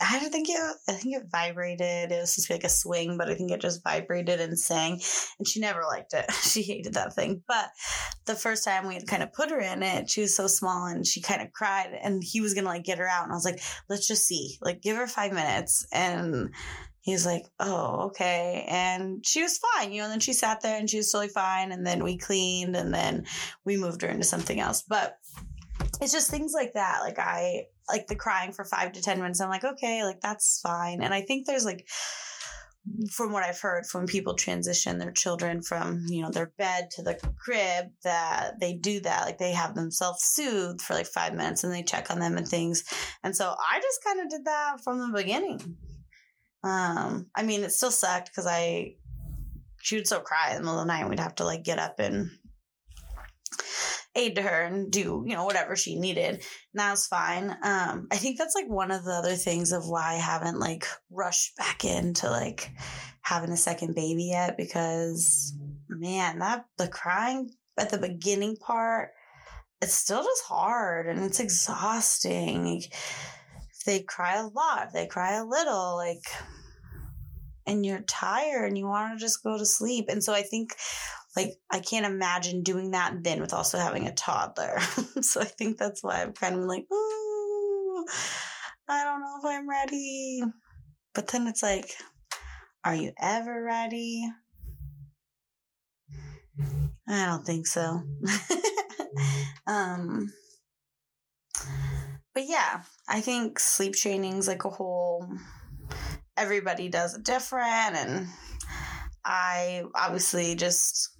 i 0.00 0.18
don't 0.18 0.30
think 0.30 0.48
it 0.48 0.76
i 0.88 0.92
think 0.92 1.16
it 1.16 1.28
vibrated. 1.30 2.10
It 2.10 2.20
was 2.20 2.34
just 2.34 2.50
like 2.50 2.64
a 2.64 2.70
swing 2.70 3.18
but 3.18 3.28
i 3.28 3.34
think 3.34 3.50
it 3.50 3.60
just 3.60 3.84
vibrated 3.84 4.40
and 4.40 4.58
sang. 4.58 5.00
And 5.38 5.46
she 5.46 5.60
never 5.60 5.82
liked 5.82 6.14
it. 6.14 6.26
She 6.48 6.62
hated 6.62 6.94
that 6.94 7.14
thing. 7.14 7.42
But 7.46 7.68
the 8.24 8.34
first 8.34 8.64
time 8.64 8.88
we 8.88 8.94
had 8.94 9.06
kind 9.06 9.22
of 9.22 9.34
put 9.34 9.50
her 9.50 9.60
in 9.60 9.82
it 9.82 10.08
she 10.08 10.22
was 10.22 10.34
so 10.34 10.46
small 10.46 10.86
and 10.86 11.06
she 11.06 11.20
kind 11.20 11.42
of 11.42 11.52
cried. 11.52 11.90
And 12.02 12.22
he 12.24 12.40
was 12.40 12.54
gonna 12.54 12.68
like 12.68 12.84
get 12.84 12.98
her 12.98 13.08
out. 13.08 13.24
And 13.24 13.32
i 13.32 13.34
was 13.34 13.44
like 13.44 13.60
let's 13.90 14.08
just 14.08 14.26
see. 14.26 14.56
Like 14.62 14.80
give 14.80 14.96
her 14.96 15.06
five 15.06 15.32
minutes 15.32 15.86
and 15.92 16.50
he's 17.08 17.26
like, 17.26 17.46
oh, 17.58 18.06
okay. 18.06 18.66
And 18.68 19.24
she 19.24 19.42
was 19.42 19.58
fine, 19.58 19.92
you 19.92 19.98
know, 19.98 20.04
and 20.04 20.12
then 20.12 20.20
she 20.20 20.32
sat 20.32 20.60
there 20.60 20.78
and 20.78 20.88
she 20.88 20.98
was 20.98 21.10
totally 21.10 21.28
fine. 21.28 21.72
And 21.72 21.86
then 21.86 22.02
we 22.02 22.18
cleaned 22.18 22.76
and 22.76 22.92
then 22.92 23.26
we 23.64 23.76
moved 23.76 24.02
her 24.02 24.08
into 24.08 24.24
something 24.24 24.60
else. 24.60 24.82
But 24.82 25.16
it's 26.00 26.12
just 26.12 26.30
things 26.30 26.52
like 26.54 26.74
that. 26.74 27.00
Like 27.00 27.18
I 27.18 27.64
like 27.88 28.06
the 28.06 28.16
crying 28.16 28.52
for 28.52 28.64
five 28.64 28.92
to 28.92 29.02
10 29.02 29.18
minutes. 29.18 29.40
I'm 29.40 29.48
like, 29.48 29.64
okay, 29.64 30.04
like 30.04 30.20
that's 30.20 30.60
fine. 30.62 31.02
And 31.02 31.14
I 31.14 31.22
think 31.22 31.46
there's 31.46 31.64
like, 31.64 31.88
from 33.10 33.32
what 33.32 33.42
I've 33.42 33.60
heard 33.60 33.86
from 33.86 34.06
people 34.06 34.34
transition 34.34 34.98
their 34.98 35.12
children 35.12 35.62
from, 35.62 36.06
you 36.08 36.22
know, 36.22 36.30
their 36.30 36.52
bed 36.56 36.90
to 36.92 37.02
the 37.02 37.18
crib 37.38 37.86
that 38.04 38.60
they 38.60 38.74
do 38.74 39.00
that. 39.00 39.26
Like 39.26 39.38
they 39.38 39.52
have 39.52 39.74
themselves 39.74 40.24
soothed 40.24 40.80
for 40.80 40.94
like 40.94 41.06
five 41.06 41.34
minutes 41.34 41.64
and 41.64 41.72
they 41.72 41.82
check 41.82 42.10
on 42.10 42.18
them 42.18 42.36
and 42.36 42.48
things. 42.48 42.84
And 43.22 43.36
so 43.36 43.54
I 43.58 43.80
just 43.80 44.04
kind 44.04 44.20
of 44.20 44.30
did 44.30 44.44
that 44.46 44.82
from 44.82 44.98
the 45.00 45.18
beginning. 45.18 45.76
Um, 46.64 47.26
I 47.34 47.42
mean, 47.42 47.62
it 47.62 47.72
still 47.72 47.90
sucked 47.90 48.30
because 48.30 48.46
I 48.46 48.94
she 49.80 49.96
would 49.96 50.06
still 50.06 50.20
cry 50.20 50.50
in 50.50 50.56
the 50.56 50.62
middle 50.62 50.80
of 50.80 50.86
the 50.86 50.92
night. 50.92 51.08
We'd 51.08 51.20
have 51.20 51.36
to 51.36 51.44
like 51.44 51.64
get 51.64 51.78
up 51.78 51.98
and 51.98 52.30
aid 54.14 54.34
to 54.34 54.42
her 54.42 54.62
and 54.62 54.90
do 54.90 55.24
you 55.26 55.34
know 55.34 55.44
whatever 55.44 55.76
she 55.76 55.98
needed. 55.98 56.34
And 56.34 56.42
that 56.74 56.90
was 56.90 57.06
fine. 57.06 57.50
Um, 57.62 58.08
I 58.10 58.16
think 58.16 58.38
that's 58.38 58.54
like 58.54 58.68
one 58.68 58.90
of 58.90 59.04
the 59.04 59.12
other 59.12 59.34
things 59.34 59.72
of 59.72 59.88
why 59.88 60.14
I 60.14 60.16
haven't 60.16 60.58
like 60.58 60.86
rushed 61.10 61.56
back 61.56 61.84
into 61.84 62.28
like 62.28 62.70
having 63.20 63.50
a 63.50 63.56
second 63.56 63.94
baby 63.94 64.30
yet 64.32 64.56
because 64.56 65.54
man, 65.88 66.40
that 66.40 66.64
the 66.76 66.88
crying 66.88 67.50
at 67.78 67.90
the 67.90 67.98
beginning 67.98 68.56
part 68.56 69.10
it's 69.80 69.94
still 69.94 70.22
just 70.22 70.42
hard 70.44 71.06
and 71.06 71.22
it's 71.22 71.40
exhausting 71.40 72.82
they 73.88 74.02
cry 74.02 74.36
a 74.36 74.46
lot, 74.46 74.92
they 74.92 75.06
cry 75.06 75.36
a 75.36 75.46
little, 75.46 75.96
like, 75.96 76.22
and 77.66 77.86
you're 77.86 78.02
tired 78.02 78.66
and 78.66 78.76
you 78.76 78.86
want 78.86 79.18
to 79.18 79.24
just 79.24 79.42
go 79.42 79.56
to 79.56 79.64
sleep. 79.64 80.10
And 80.10 80.22
so 80.22 80.34
I 80.34 80.42
think, 80.42 80.74
like, 81.34 81.54
I 81.70 81.80
can't 81.80 82.04
imagine 82.04 82.62
doing 82.62 82.90
that 82.90 83.24
then 83.24 83.40
with 83.40 83.54
also 83.54 83.78
having 83.78 84.06
a 84.06 84.12
toddler. 84.12 84.78
so 85.22 85.40
I 85.40 85.46
think 85.46 85.78
that's 85.78 86.04
why 86.04 86.20
I'm 86.20 86.34
kind 86.34 86.56
of 86.56 86.64
like, 86.64 86.84
ooh, 86.92 88.04
I 88.88 89.04
don't 89.04 89.20
know 89.22 89.38
if 89.38 89.46
I'm 89.46 89.66
ready. 89.66 90.42
But 91.14 91.28
then 91.28 91.46
it's 91.46 91.62
like, 91.62 91.90
are 92.84 92.94
you 92.94 93.12
ever 93.18 93.62
ready? 93.62 94.30
I 97.08 97.24
don't 97.24 97.46
think 97.46 97.66
so. 97.66 98.02
um, 99.66 100.30
but 102.34 102.44
yeah, 102.46 102.82
I 103.08 103.20
think 103.20 103.58
sleep 103.58 103.94
training's 103.94 104.48
like 104.48 104.64
a 104.64 104.70
whole 104.70 105.28
everybody 106.36 106.88
does 106.88 107.14
it 107.14 107.24
different 107.24 107.96
and 107.96 108.28
I 109.24 109.82
obviously 109.94 110.54
just 110.54 111.10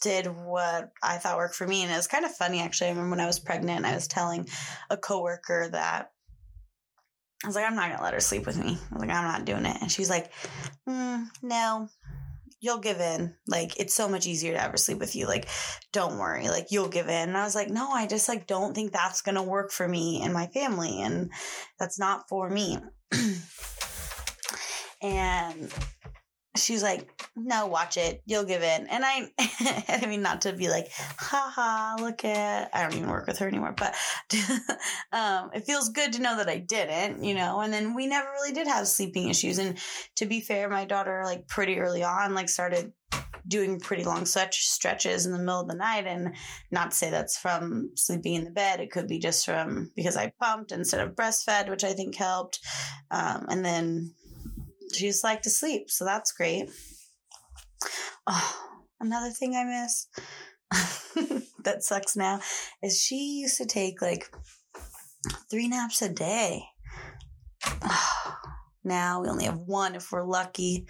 did 0.00 0.26
what 0.26 0.90
I 1.02 1.16
thought 1.16 1.38
worked 1.38 1.54
for 1.54 1.66
me. 1.66 1.82
And 1.82 1.90
it 1.90 1.96
was 1.96 2.06
kind 2.06 2.24
of 2.24 2.30
funny 2.34 2.60
actually. 2.60 2.88
I 2.88 2.90
remember 2.90 3.10
when 3.10 3.20
I 3.20 3.26
was 3.26 3.38
pregnant, 3.38 3.86
I 3.86 3.94
was 3.94 4.06
telling 4.06 4.48
a 4.90 4.96
coworker 4.96 5.68
that 5.72 6.10
I 7.42 7.46
was 7.46 7.56
like, 7.56 7.66
I'm 7.66 7.74
not 7.74 7.90
gonna 7.90 8.02
let 8.02 8.14
her 8.14 8.20
sleep 8.20 8.46
with 8.46 8.56
me. 8.56 8.78
I 8.90 8.94
was 8.94 9.00
like, 9.00 9.10
I'm 9.10 9.24
not 9.24 9.44
doing 9.44 9.66
it. 9.66 9.76
And 9.80 9.90
she 9.90 10.00
was 10.00 10.10
like, 10.10 10.32
mm, 10.88 11.26
no, 11.42 11.88
you'll 12.64 12.78
give 12.78 12.98
in. 12.98 13.34
Like 13.46 13.78
it's 13.78 13.94
so 13.94 14.08
much 14.08 14.26
easier 14.26 14.54
to 14.54 14.62
ever 14.62 14.78
sleep 14.78 14.98
with 14.98 15.14
you. 15.14 15.26
Like, 15.26 15.48
don't 15.92 16.18
worry. 16.18 16.48
Like 16.48 16.68
you'll 16.70 16.88
give 16.88 17.08
in. 17.08 17.28
And 17.28 17.36
I 17.36 17.44
was 17.44 17.54
like, 17.54 17.68
no, 17.68 17.90
I 17.90 18.06
just 18.06 18.28
like 18.28 18.46
don't 18.46 18.74
think 18.74 18.92
that's 18.92 19.20
gonna 19.20 19.42
work 19.42 19.70
for 19.70 19.86
me 19.86 20.22
and 20.22 20.32
my 20.32 20.46
family. 20.46 21.02
And 21.02 21.30
that's 21.78 21.98
not 21.98 22.28
for 22.28 22.48
me. 22.48 22.78
and 25.02 25.70
she's 26.56 26.82
like, 26.82 27.08
no, 27.36 27.66
watch 27.66 27.96
it. 27.96 28.22
You'll 28.26 28.44
give 28.44 28.62
in. 28.62 28.86
And 28.86 29.04
I, 29.04 29.30
I 30.02 30.06
mean, 30.06 30.22
not 30.22 30.42
to 30.42 30.52
be 30.52 30.68
like, 30.68 30.88
haha, 30.92 32.00
look 32.00 32.24
at, 32.24 32.70
I 32.72 32.82
don't 32.82 32.94
even 32.94 33.10
work 33.10 33.26
with 33.26 33.38
her 33.38 33.48
anymore, 33.48 33.74
but 33.76 33.94
um, 35.12 35.50
it 35.52 35.66
feels 35.66 35.88
good 35.88 36.12
to 36.14 36.22
know 36.22 36.36
that 36.36 36.48
I 36.48 36.58
didn't, 36.58 37.24
you 37.24 37.34
know, 37.34 37.60
and 37.60 37.72
then 37.72 37.94
we 37.94 38.06
never 38.06 38.28
really 38.28 38.52
did 38.52 38.66
have 38.66 38.86
sleeping 38.86 39.28
issues. 39.28 39.58
And 39.58 39.78
to 40.16 40.26
be 40.26 40.40
fair, 40.40 40.68
my 40.68 40.84
daughter, 40.84 41.22
like 41.24 41.48
pretty 41.48 41.78
early 41.78 42.04
on, 42.04 42.34
like 42.34 42.48
started 42.48 42.92
doing 43.46 43.78
pretty 43.78 44.04
long 44.04 44.24
such 44.24 44.66
stretches 44.66 45.26
in 45.26 45.32
the 45.32 45.38
middle 45.38 45.60
of 45.60 45.68
the 45.68 45.74
night 45.74 46.06
and 46.06 46.34
not 46.70 46.90
to 46.90 46.96
say 46.96 47.10
that's 47.10 47.36
from 47.36 47.90
sleeping 47.94 48.34
in 48.34 48.44
the 48.44 48.50
bed 48.50 48.80
it 48.80 48.90
could 48.90 49.06
be 49.06 49.18
just 49.18 49.44
from 49.44 49.90
because 49.94 50.16
i 50.16 50.32
pumped 50.40 50.72
instead 50.72 51.06
of 51.06 51.14
breastfed 51.14 51.68
which 51.68 51.84
i 51.84 51.92
think 51.92 52.14
helped 52.14 52.60
um, 53.10 53.44
and 53.50 53.62
then 53.62 54.10
she 54.94 55.06
just 55.06 55.24
like 55.24 55.42
to 55.42 55.50
sleep, 55.50 55.90
so 55.90 56.04
that's 56.04 56.32
great. 56.32 56.70
Oh, 58.26 58.60
another 59.00 59.30
thing 59.30 59.54
I 59.54 59.64
miss 59.64 60.06
that 61.64 61.82
sucks 61.82 62.16
now 62.16 62.40
is 62.82 63.00
she 63.00 63.40
used 63.42 63.58
to 63.58 63.66
take 63.66 64.00
like 64.00 64.30
three 65.50 65.68
naps 65.68 66.02
a 66.02 66.08
day. 66.08 66.64
Oh, 67.82 68.36
now 68.82 69.22
we 69.22 69.28
only 69.28 69.44
have 69.44 69.58
one 69.58 69.94
if 69.94 70.10
we're 70.12 70.24
lucky. 70.24 70.86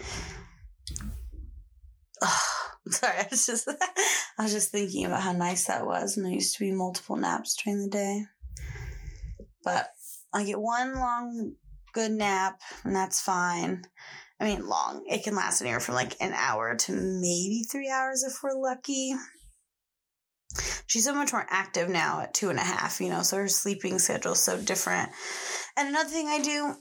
Oh, 2.21 2.41
sorry, 2.89 3.17
I 3.17 3.27
was 3.29 3.45
just 3.45 3.67
I 4.37 4.43
was 4.43 4.53
just 4.53 4.71
thinking 4.71 5.05
about 5.05 5.21
how 5.21 5.33
nice 5.33 5.65
that 5.65 5.85
was, 5.85 6.17
and 6.17 6.25
there 6.25 6.33
used 6.33 6.55
to 6.55 6.63
be 6.63 6.71
multiple 6.71 7.15
naps 7.15 7.55
during 7.61 7.81
the 7.81 7.89
day. 7.89 8.23
But 9.63 9.89
I 10.33 10.43
get 10.43 10.59
one 10.59 10.93
long 10.95 11.53
good 11.95 12.11
nap, 12.11 12.59
and 12.83 12.95
that's 12.95 13.21
fine. 13.21 13.85
I 14.39 14.43
mean, 14.43 14.67
long. 14.67 15.05
It 15.09 15.23
can 15.23 15.33
last 15.33 15.61
anywhere 15.61 15.79
from 15.79 15.95
like 15.95 16.15
an 16.19 16.33
hour 16.33 16.75
to 16.75 16.91
maybe 16.91 17.63
three 17.71 17.89
hours 17.89 18.23
if 18.23 18.43
we're 18.43 18.53
lucky. 18.53 19.13
She's 20.87 21.05
so 21.05 21.15
much 21.15 21.31
more 21.31 21.47
active 21.49 21.89
now 21.89 22.21
at 22.21 22.33
two 22.33 22.49
and 22.49 22.59
a 22.59 22.63
half, 22.63 22.99
you 22.99 23.09
know, 23.09 23.21
so 23.21 23.37
her 23.37 23.47
sleeping 23.47 23.97
schedule's 23.97 24.41
so 24.41 24.61
different. 24.61 25.09
And 25.77 25.87
another 25.87 26.09
thing 26.09 26.27
I 26.27 26.41
do 26.41 26.75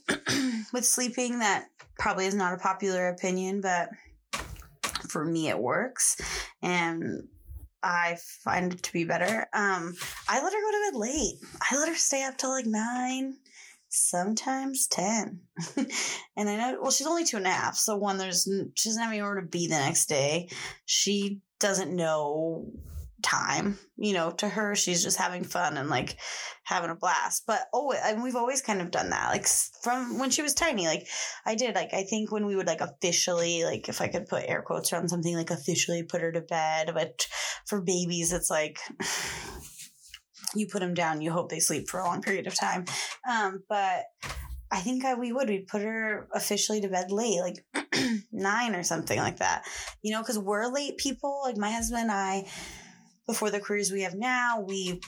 with 0.73 0.85
sleeping 0.85 1.39
that 1.39 1.67
probably 1.99 2.27
is 2.27 2.35
not 2.35 2.53
a 2.53 2.59
popular 2.59 3.09
opinion, 3.09 3.61
but 3.61 3.89
for 5.09 5.25
me 5.25 5.49
it 5.49 5.59
works. 5.59 6.21
And 6.61 7.29
I 7.85 8.17
find 8.43 8.73
it 8.73 8.83
to 8.83 8.93
be 8.93 9.05
better. 9.05 9.47
Um, 9.53 9.95
I 10.29 10.43
let 10.43 10.53
her 10.53 10.61
go 10.61 10.71
to 10.71 10.91
bed 10.91 10.99
late. 10.99 11.37
I 11.71 11.79
let 11.79 11.89
her 11.89 11.95
stay 11.95 12.25
up 12.25 12.37
till 12.37 12.51
like 12.51 12.67
nine, 12.67 13.37
sometimes 13.95 14.87
10. 14.89 15.41
and 16.37 16.49
I 16.49 16.57
know, 16.57 16.79
well, 16.83 16.91
she's 16.91 17.07
only 17.07 17.25
two 17.25 17.37
and 17.37 17.47
a 17.47 17.51
half. 17.51 17.77
So, 17.77 17.97
one, 17.97 18.19
there's, 18.19 18.49
she 18.75 18.89
doesn't 18.89 19.03
have 19.03 19.13
anywhere 19.13 19.41
to 19.41 19.47
be 19.47 19.67
the 19.67 19.77
next 19.77 20.07
day. 20.07 20.49
She 20.87 21.41
doesn't 21.61 21.95
know 21.95 22.71
time. 23.25 23.79
You 23.97 24.13
know, 24.13 24.31
to 24.33 24.49
her, 24.49 24.75
she's 24.75 25.03
just 25.03 25.17
having 25.17 25.45
fun 25.45 25.77
and 25.77 25.89
like 25.89 26.17
having 26.63 26.91
a 26.91 26.95
blast. 26.95 27.45
But 27.47 27.63
oh, 27.73 27.93
and 27.93 28.23
we've 28.23 28.37
always 28.37 28.63
kind 28.63 28.81
of 28.81 28.91
done 28.91 29.11
that. 29.11 29.31
Like 29.31 29.47
from 29.83 30.19
when 30.19 30.31
she 30.31 30.43
was 30.43 30.55
tiny, 30.55 30.87
like 30.87 31.09
I 31.45 31.55
did. 31.55 31.75
Like 31.75 31.93
I 31.93 32.05
think 32.05 32.31
when 32.31 32.47
we 32.47 32.55
would 32.55 32.67
like 32.67 32.81
officially, 32.81 33.65
like 33.65 33.89
if 33.89 34.01
I 34.01 34.09
could 34.09 34.27
put 34.27 34.45
air 34.47 34.63
quotes 34.63 34.93
around 34.93 35.09
something, 35.09 35.35
like 35.35 35.51
officially 35.51 36.05
put 36.05 36.21
her 36.21 36.33
to 36.33 36.43
bed. 36.43 36.91
But 36.95 37.27
for 37.67 37.81
babies, 37.81 38.33
it's 38.33 38.51
like 38.51 38.79
you 40.55 40.69
put 40.71 40.81
them 40.81 40.95
down, 40.95 41.23
you 41.23 41.33
hope 41.33 41.51
they 41.51 41.61
sleep 41.61 41.89
for 41.89 42.01
a 42.01 42.05
long 42.05 42.23
period 42.23 42.47
of 42.47 42.55
time. 42.55 42.85
Um, 43.29 43.63
but 43.69 44.05
I 44.71 44.81
think 44.81 45.05
I, 45.05 45.15
we 45.15 45.33
would. 45.33 45.49
We'd 45.49 45.69
put 45.69 45.83
her 45.83 46.29
officially 46.35 46.81
to 46.81 46.89
bed 46.89 47.11
late, 47.11 47.41
like 47.41 47.65
nine 48.33 48.75
or 48.75 48.83
something 48.83 49.19
like 49.19 49.39
that. 49.39 49.65
You 50.03 50.13
know, 50.13 50.21
because 50.21 50.39
we're 50.39 50.67
late 50.73 50.99
people. 50.99 51.41
Like 51.45 51.57
my 51.57 51.71
husband 51.71 52.03
and 52.03 52.11
I, 52.11 52.47
before 53.27 53.51
the 53.51 53.61
careers 53.61 53.91
we 53.91 54.03
have 54.03 54.15
now, 54.15 54.65
we 54.67 55.01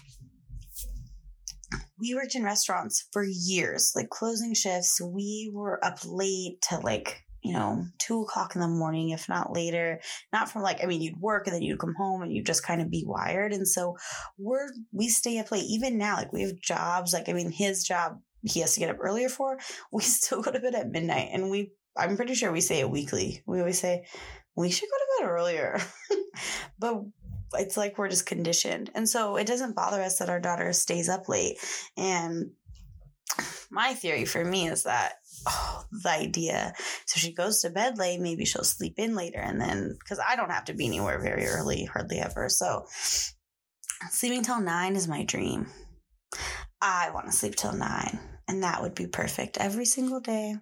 we 1.99 2.15
worked 2.15 2.35
in 2.35 2.45
restaurants 2.45 3.09
for 3.13 3.25
years, 3.25 3.93
like 3.97 4.09
closing 4.11 4.55
shifts. 4.55 5.01
We 5.01 5.51
were 5.53 5.85
up 5.85 5.99
late 6.05 6.63
to 6.69 6.79
like 6.79 7.26
you 7.47 7.53
know, 7.53 7.85
two 7.99 8.23
o'clock 8.23 8.57
in 8.57 8.61
the 8.61 8.67
morning, 8.67 9.11
if 9.11 9.29
not 9.29 9.53
later. 9.53 10.01
Not 10.33 10.51
from 10.51 10.63
like, 10.63 10.83
I 10.83 10.87
mean, 10.87 11.01
you'd 11.01 11.21
work 11.21 11.47
and 11.47 11.55
then 11.55 11.63
you'd 11.63 11.79
come 11.79 11.95
home 11.97 12.23
and 12.23 12.33
you'd 12.33 12.45
just 12.45 12.65
kind 12.65 12.83
of 12.83 12.91
be 12.91 13.05
wired. 13.07 13.53
And 13.53 13.69
so 13.69 13.97
we're, 14.37 14.69
we 14.91 15.09
stay 15.09 15.39
up 15.39 15.53
late. 15.53 15.65
Even 15.65 15.97
now, 15.97 16.17
like 16.17 16.33
we 16.33 16.43
have 16.43 16.59
jobs, 16.61 17.13
like, 17.13 17.29
I 17.29 17.33
mean, 17.33 17.53
his 17.53 17.85
job, 17.85 18.19
he 18.43 18.61
has 18.61 18.75
to 18.75 18.81
get 18.81 18.91
up 18.91 18.99
earlier 19.01 19.29
for. 19.29 19.59
We 19.93 20.03
still 20.03 20.43
go 20.43 20.51
to 20.51 20.59
bed 20.59 20.75
at 20.75 20.91
midnight. 20.91 21.29
And 21.33 21.51
we, 21.51 21.71
I'm 21.97 22.17
pretty 22.17 22.35
sure 22.35 22.51
we 22.51 22.61
say 22.61 22.81
it 22.81 22.91
weekly. 22.91 23.45
We 23.47 23.61
always 23.61 23.79
say, 23.79 24.07
we 24.57 24.71
should 24.71 24.89
go 24.89 24.97
to 24.97 25.23
bed 25.23 25.31
earlier. 25.31 25.81
but 26.81 27.03
it's 27.53 27.77
like 27.77 27.97
we're 27.97 28.09
just 28.09 28.27
conditioned. 28.27 28.91
And 28.97 29.09
so 29.09 29.37
it 29.37 29.47
doesn't 29.47 29.77
bother 29.77 30.03
us 30.03 30.19
that 30.19 30.31
our 30.31 30.41
daughter 30.41 30.73
stays 30.73 31.09
up 31.09 31.29
late. 31.29 31.59
And 31.97 32.51
my 33.71 33.95
theory 33.95 34.25
for 34.25 34.45
me 34.45 34.69
is 34.69 34.85
that 34.85 35.15
oh, 35.47 35.85
the 35.91 36.11
idea. 36.11 36.75
So 37.07 37.19
she 37.19 37.33
goes 37.33 37.61
to 37.61 37.71
bed 37.71 37.99
late, 37.99 38.21
maybe 38.21 38.45
she'll 38.45 38.65
sleep 38.65 38.95
in 38.99 39.15
later. 39.15 39.39
And 39.39 39.61
then, 39.61 39.97
because 39.99 40.19
I 40.19 40.37
don't 40.37 40.51
have 40.51 40.67
to 40.67 40.75
be 40.75 40.87
anywhere 40.87 41.21
very 41.21 41.47
early, 41.47 41.85
hardly 41.85 42.19
ever. 42.19 42.49
So 42.49 42.87
sleeping 44.11 44.43
till 44.43 44.61
nine 44.61 44.97
is 44.97 45.09
my 45.09 45.25
dream. 45.25 45.67
I 46.81 47.11
want 47.11 47.27
to 47.27 47.33
sleep 47.33 47.57
till 47.57 47.73
nine, 47.73 48.21
and 48.49 48.63
that 48.63 48.83
would 48.83 48.95
be 48.95 49.07
perfect 49.07 49.59
every 49.59 49.87
single 49.87 50.21
day. 50.21 50.57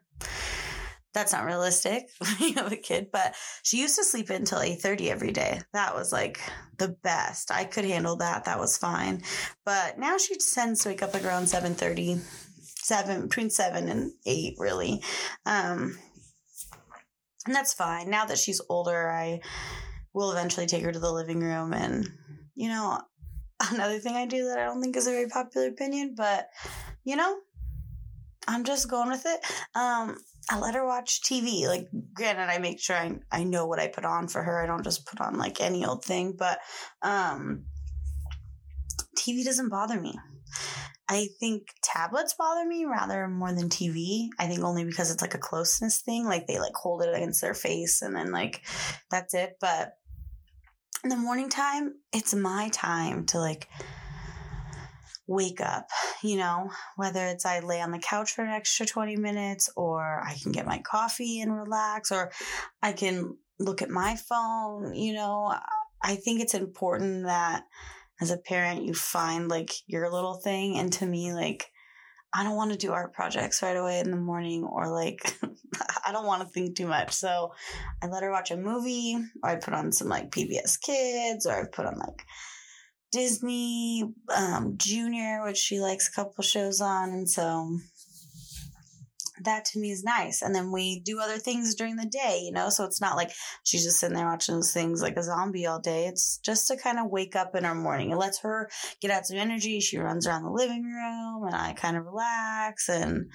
That's 1.13 1.33
not 1.33 1.45
realistic 1.45 2.09
when 2.19 2.49
you 2.49 2.55
have 2.55 2.73
a 2.73 2.77
kid, 2.77 3.09
but 3.13 3.35
she 3.63 3.81
used 3.81 3.97
to 3.97 4.05
sleep 4.05 4.31
in 4.31 4.43
until 4.43 4.59
8:30 4.59 5.11
every 5.11 5.33
day. 5.33 5.61
That 5.73 5.95
was 5.95 6.13
like 6.13 6.41
the 6.77 6.89
best. 6.89 7.51
I 7.51 7.65
could 7.65 7.85
handle 7.85 8.17
that. 8.17 8.45
That 8.45 8.59
was 8.59 8.77
fine. 8.77 9.23
But 9.65 9.99
now 9.99 10.19
she 10.19 10.37
tends 10.37 10.83
to 10.83 10.91
wake 10.91 11.03
up 11.03 11.15
like 11.15 11.25
around 11.25 11.45
7:30 11.45 12.21
seven 12.85 13.23
between 13.23 13.51
seven 13.51 13.89
and 13.89 14.13
eight 14.27 14.55
really. 14.59 15.03
Um 15.47 15.99
and 17.47 17.55
that's 17.55 17.75
fine. 17.75 18.09
Now 18.09 18.25
that 18.27 18.39
she's 18.39 18.61
older 18.69 19.11
i 19.11 19.41
will 20.13 20.31
eventually 20.31 20.67
take 20.67 20.85
her 20.85 20.93
to 20.93 20.99
the 20.99 21.13
living 21.13 21.41
room. 21.41 21.73
And 21.73 22.09
you 22.55 22.69
know 22.69 23.01
another 23.73 23.99
thing 23.99 24.15
i 24.15 24.27
do 24.27 24.49
that 24.49 24.59
i 24.59 24.65
don't 24.65 24.83
think 24.83 24.97
is 24.97 25.07
a 25.07 25.11
very 25.11 25.29
popular 25.29 25.69
opinion 25.69 26.15
but 26.17 26.49
you 27.05 27.15
know 27.17 27.37
i'm 28.49 28.65
just 28.65 28.91
going 28.91 29.11
with 29.11 29.25
it. 29.27 29.41
Um 29.75 30.17
i 30.51 30.59
let 30.59 30.75
her 30.75 30.87
watch 30.87 31.23
tv 31.23 31.67
like 31.67 31.89
granted 32.13 32.51
i 32.53 32.59
make 32.59 32.81
sure 32.81 32.97
i, 32.97 33.17
I 33.31 33.45
know 33.45 33.67
what 33.67 33.81
i 33.81 33.89
put 33.89 34.05
on 34.05 34.29
for 34.29 34.43
her. 34.43 34.63
I 34.63 34.67
don't 34.67 34.85
just 34.85 35.07
put 35.07 35.21
on 35.21 35.39
like 35.39 35.61
any 35.61 35.85
old 35.85 36.05
thing 36.05 36.35
but 36.39 36.59
um 37.03 37.65
tv 39.19 39.45
doesn't 39.45 39.71
bother 39.71 40.01
me 40.01 40.15
I 41.09 41.29
think 41.39 41.69
tablets 41.83 42.35
bother 42.35 42.67
me 42.67 42.87
rather 42.87 43.29
more 43.29 43.53
than 43.53 43.69
TV. 43.69 44.29
I 44.39 44.47
think 44.47 44.65
only 44.65 44.85
because 44.85 45.11
it's 45.11 45.21
like 45.21 45.35
a 45.35 45.39
closeness 45.39 46.01
thing. 46.01 46.25
Like 46.25 46.47
they 46.47 46.59
like 46.59 46.75
hold 46.75 47.03
it 47.03 47.15
against 47.15 47.41
their 47.41 47.55
face 47.55 48.01
and 48.01 48.17
then 48.17 48.33
like 48.33 48.63
that's 49.11 49.35
it. 49.35 49.57
But 49.61 49.95
in 51.03 51.11
the 51.11 51.17
morning 51.17 51.51
time, 51.51 51.95
it's 52.13 52.35
my 52.35 52.71
time 52.73 53.27
to 53.27 53.39
like 53.39 53.69
wake 55.27 55.61
up, 55.61 55.89
you 56.23 56.37
know, 56.37 56.71
whether 56.97 57.27
it's 57.27 57.47
I 57.47 57.61
lay 57.61 57.81
on 57.81 57.91
the 57.91 57.99
couch 57.99 58.33
for 58.33 58.43
an 58.43 58.51
extra 58.51 58.87
20 58.87 59.17
minutes 59.17 59.71
or 59.77 60.23
I 60.23 60.35
can 60.43 60.53
get 60.53 60.67
my 60.67 60.79
coffee 60.79 61.41
and 61.41 61.55
relax 61.55 62.11
or 62.11 62.33
I 62.83 62.93
can 62.93 63.37
look 63.59 63.83
at 63.83 63.91
my 63.91 64.17
phone, 64.17 64.95
you 64.95 65.13
know. 65.13 65.55
I 66.03 66.17
think 66.17 66.41
it's 66.41 66.55
important 66.55 67.25
that 67.25 67.65
as 68.25 68.31
a 68.31 68.39
parent, 68.39 68.85
you 68.85 68.95
find 68.95 69.49
like 69.49 69.71
your 69.87 70.11
little 70.11 70.35
thing. 70.35 70.79
And 70.79 70.91
to 70.95 71.07
me, 71.07 71.35
like, 71.35 71.71
I 72.33 72.43
don't 72.43 72.57
want 72.57 72.73
to 72.73 72.79
do 72.79 72.93
art 72.93 73.13
projects 73.13 73.63
right 73.63 73.77
away 73.77 74.01
in 74.01 74.11
the 74.11 74.17
morning 74.17 74.65
or 74.65 74.91
like 74.91 75.37
I 76.07 76.11
don't 76.11 76.27
want 76.27 76.43
to 76.43 76.49
think 76.49 76.75
too 76.75 76.87
much. 76.87 77.13
So 77.13 77.53
I 78.03 78.07
let 78.07 78.23
her 78.23 78.31
watch 78.31 78.51
a 78.51 78.57
movie 78.57 79.17
or 79.43 79.51
I 79.51 79.57
put 79.57 79.75
on 79.75 79.93
some 79.93 80.09
like 80.09 80.31
PBS 80.31 80.81
Kids 80.81 81.47
or 81.47 81.53
I 81.53 81.65
put 81.71 81.85
on 81.85 81.99
like 81.99 82.25
Disney 83.13 84.05
um, 84.35 84.75
Junior, 84.79 85.45
which 85.45 85.59
she 85.59 85.81
likes 85.81 86.09
a 86.09 86.13
couple 86.13 86.43
shows 86.43 86.81
on. 86.81 87.11
And 87.11 87.29
so 87.29 87.79
that 89.43 89.65
to 89.67 89.79
me 89.79 89.91
is 89.91 90.05
nice. 90.05 90.43
And 90.43 90.55
then 90.55 90.71
we 90.71 91.01
do 91.01 91.21
other 91.21 91.39
things 91.39 91.75
during 91.75 91.97
the 91.97 92.07
day, 92.07 92.41
you 92.45 92.53
know? 92.53 92.71
So 92.71 92.85
it's 92.85 93.01
not 93.01 93.17
like 93.17 93.31
she's 93.65 93.85
just 93.85 93.99
sitting 93.99 94.17
there 94.17 94.27
watching 94.27 94.55
those 94.55 94.73
things 94.73 95.03
like 95.03 95.17
a 95.17 95.23
zombie 95.23 95.67
all 95.67 95.81
day. 95.81 96.07
It's 96.07 96.39
just 96.39 96.69
to 96.69 96.77
kind 96.77 96.99
of 96.99 97.11
wake 97.11 97.35
up 97.35 97.55
in 97.57 97.65
her 97.65 97.75
morning. 97.75 98.11
It 98.11 98.17
lets 98.17 98.41
her 98.41 98.71
get 99.01 99.11
out 99.11 99.27
some 99.27 99.39
energy. 99.39 99.81
She 99.81 99.99
runs 99.99 100.27
around 100.27 100.45
the 100.45 100.51
living 100.51 100.85
room 100.85 101.45
and 101.45 101.55
I 101.55 101.73
kind 101.73 101.97
of 101.97 102.05
relax 102.05 102.89
and 102.89 103.31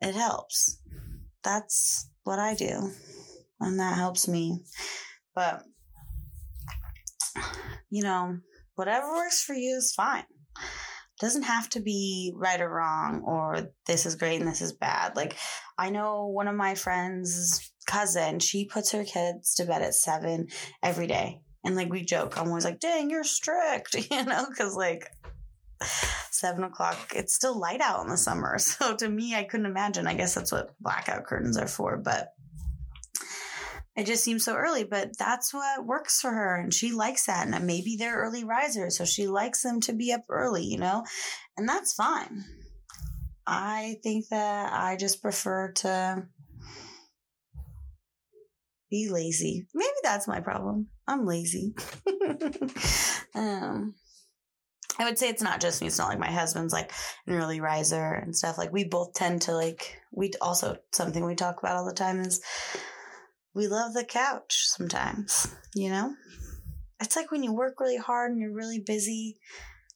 it 0.00 0.14
helps. 0.14 0.78
That's 1.42 2.08
what 2.24 2.38
I 2.38 2.54
do. 2.54 2.90
and 3.60 3.78
that 3.78 3.96
helps 3.96 4.26
me. 4.26 4.60
But, 5.34 5.62
you 7.90 8.02
know, 8.02 8.38
whatever 8.74 9.12
works 9.12 9.42
for 9.42 9.54
you 9.54 9.76
is 9.76 9.92
fine. 9.94 10.24
Doesn't 11.20 11.42
have 11.42 11.68
to 11.70 11.80
be 11.80 12.32
right 12.34 12.60
or 12.60 12.70
wrong 12.70 13.22
or 13.24 13.70
this 13.86 14.06
is 14.06 14.14
great 14.14 14.40
and 14.40 14.48
this 14.48 14.62
is 14.62 14.72
bad. 14.72 15.16
Like, 15.16 15.36
I 15.78 15.90
know 15.90 16.26
one 16.26 16.48
of 16.48 16.56
my 16.56 16.74
friends' 16.74 17.70
cousin, 17.86 18.38
she 18.40 18.64
puts 18.64 18.92
her 18.92 19.04
kids 19.04 19.54
to 19.56 19.64
bed 19.64 19.82
at 19.82 19.94
seven 19.94 20.48
every 20.82 21.06
day. 21.06 21.42
And 21.64 21.76
like 21.76 21.90
we 21.90 22.04
joke, 22.04 22.38
I'm 22.38 22.48
always 22.48 22.64
like, 22.64 22.80
dang, 22.80 23.10
you're 23.10 23.24
strict, 23.24 23.94
you 24.10 24.24
know, 24.24 24.46
because 24.48 24.74
like 24.74 25.10
seven 26.30 26.64
o'clock, 26.64 27.12
it's 27.14 27.34
still 27.34 27.58
light 27.58 27.80
out 27.80 28.02
in 28.02 28.10
the 28.10 28.16
summer. 28.16 28.56
So 28.58 28.96
to 28.96 29.08
me, 29.08 29.34
I 29.34 29.44
couldn't 29.44 29.66
imagine. 29.66 30.06
I 30.06 30.14
guess 30.14 30.34
that's 30.34 30.52
what 30.52 30.74
blackout 30.80 31.24
curtains 31.26 31.58
are 31.58 31.66
for, 31.66 31.96
but 31.96 32.32
it 33.96 34.06
just 34.06 34.24
seems 34.24 34.44
so 34.44 34.54
early. 34.54 34.84
But 34.84 35.18
that's 35.18 35.52
what 35.52 35.86
works 35.86 36.20
for 36.20 36.30
her. 36.30 36.56
And 36.56 36.72
she 36.72 36.92
likes 36.92 37.26
that. 37.26 37.46
And 37.46 37.66
maybe 37.66 37.96
they're 37.96 38.18
early 38.18 38.44
risers. 38.44 38.96
So 38.96 39.04
she 39.04 39.26
likes 39.26 39.62
them 39.62 39.80
to 39.82 39.92
be 39.92 40.12
up 40.12 40.24
early, 40.28 40.64
you 40.64 40.78
know, 40.78 41.04
and 41.56 41.68
that's 41.68 41.94
fine. 41.94 42.44
I 43.46 43.96
think 44.02 44.28
that 44.28 44.72
I 44.72 44.96
just 44.96 45.22
prefer 45.22 45.72
to 45.72 46.26
be 48.90 49.08
lazy. 49.08 49.66
Maybe 49.74 49.90
that's 50.02 50.28
my 50.28 50.40
problem. 50.40 50.88
I'm 51.06 51.24
lazy. 51.24 51.74
um, 53.34 53.94
I 54.98 55.04
would 55.04 55.18
say 55.18 55.28
it's 55.28 55.42
not 55.42 55.60
just 55.60 55.80
me. 55.80 55.86
It's 55.86 55.98
not 55.98 56.08
like 56.08 56.18
my 56.18 56.30
husband's 56.30 56.72
like 56.72 56.92
an 57.26 57.34
early 57.34 57.60
riser 57.60 58.14
and 58.14 58.36
stuff. 58.36 58.58
Like 58.58 58.72
we 58.72 58.84
both 58.84 59.14
tend 59.14 59.42
to 59.42 59.52
like, 59.54 60.00
we 60.12 60.32
also, 60.40 60.76
something 60.92 61.24
we 61.24 61.34
talk 61.34 61.58
about 61.60 61.76
all 61.76 61.86
the 61.86 61.92
time 61.94 62.20
is 62.20 62.42
we 63.54 63.66
love 63.66 63.94
the 63.94 64.04
couch 64.04 64.66
sometimes, 64.66 65.54
you 65.74 65.90
know? 65.90 66.14
It's 67.00 67.16
like 67.16 67.30
when 67.30 67.42
you 67.42 67.52
work 67.52 67.80
really 67.80 67.96
hard 67.96 68.30
and 68.30 68.40
you're 68.40 68.54
really 68.54 68.80
busy, 68.80 69.36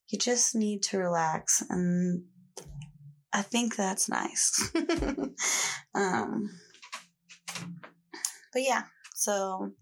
you 0.08 0.18
just 0.18 0.54
need 0.54 0.82
to 0.84 0.98
relax. 0.98 1.62
And 1.68 2.24
I 3.32 3.42
think 3.42 3.76
that's 3.76 4.08
nice. 4.08 4.70
um, 5.94 6.50
but 8.52 8.62
yeah, 8.62 8.84
so 9.14 9.72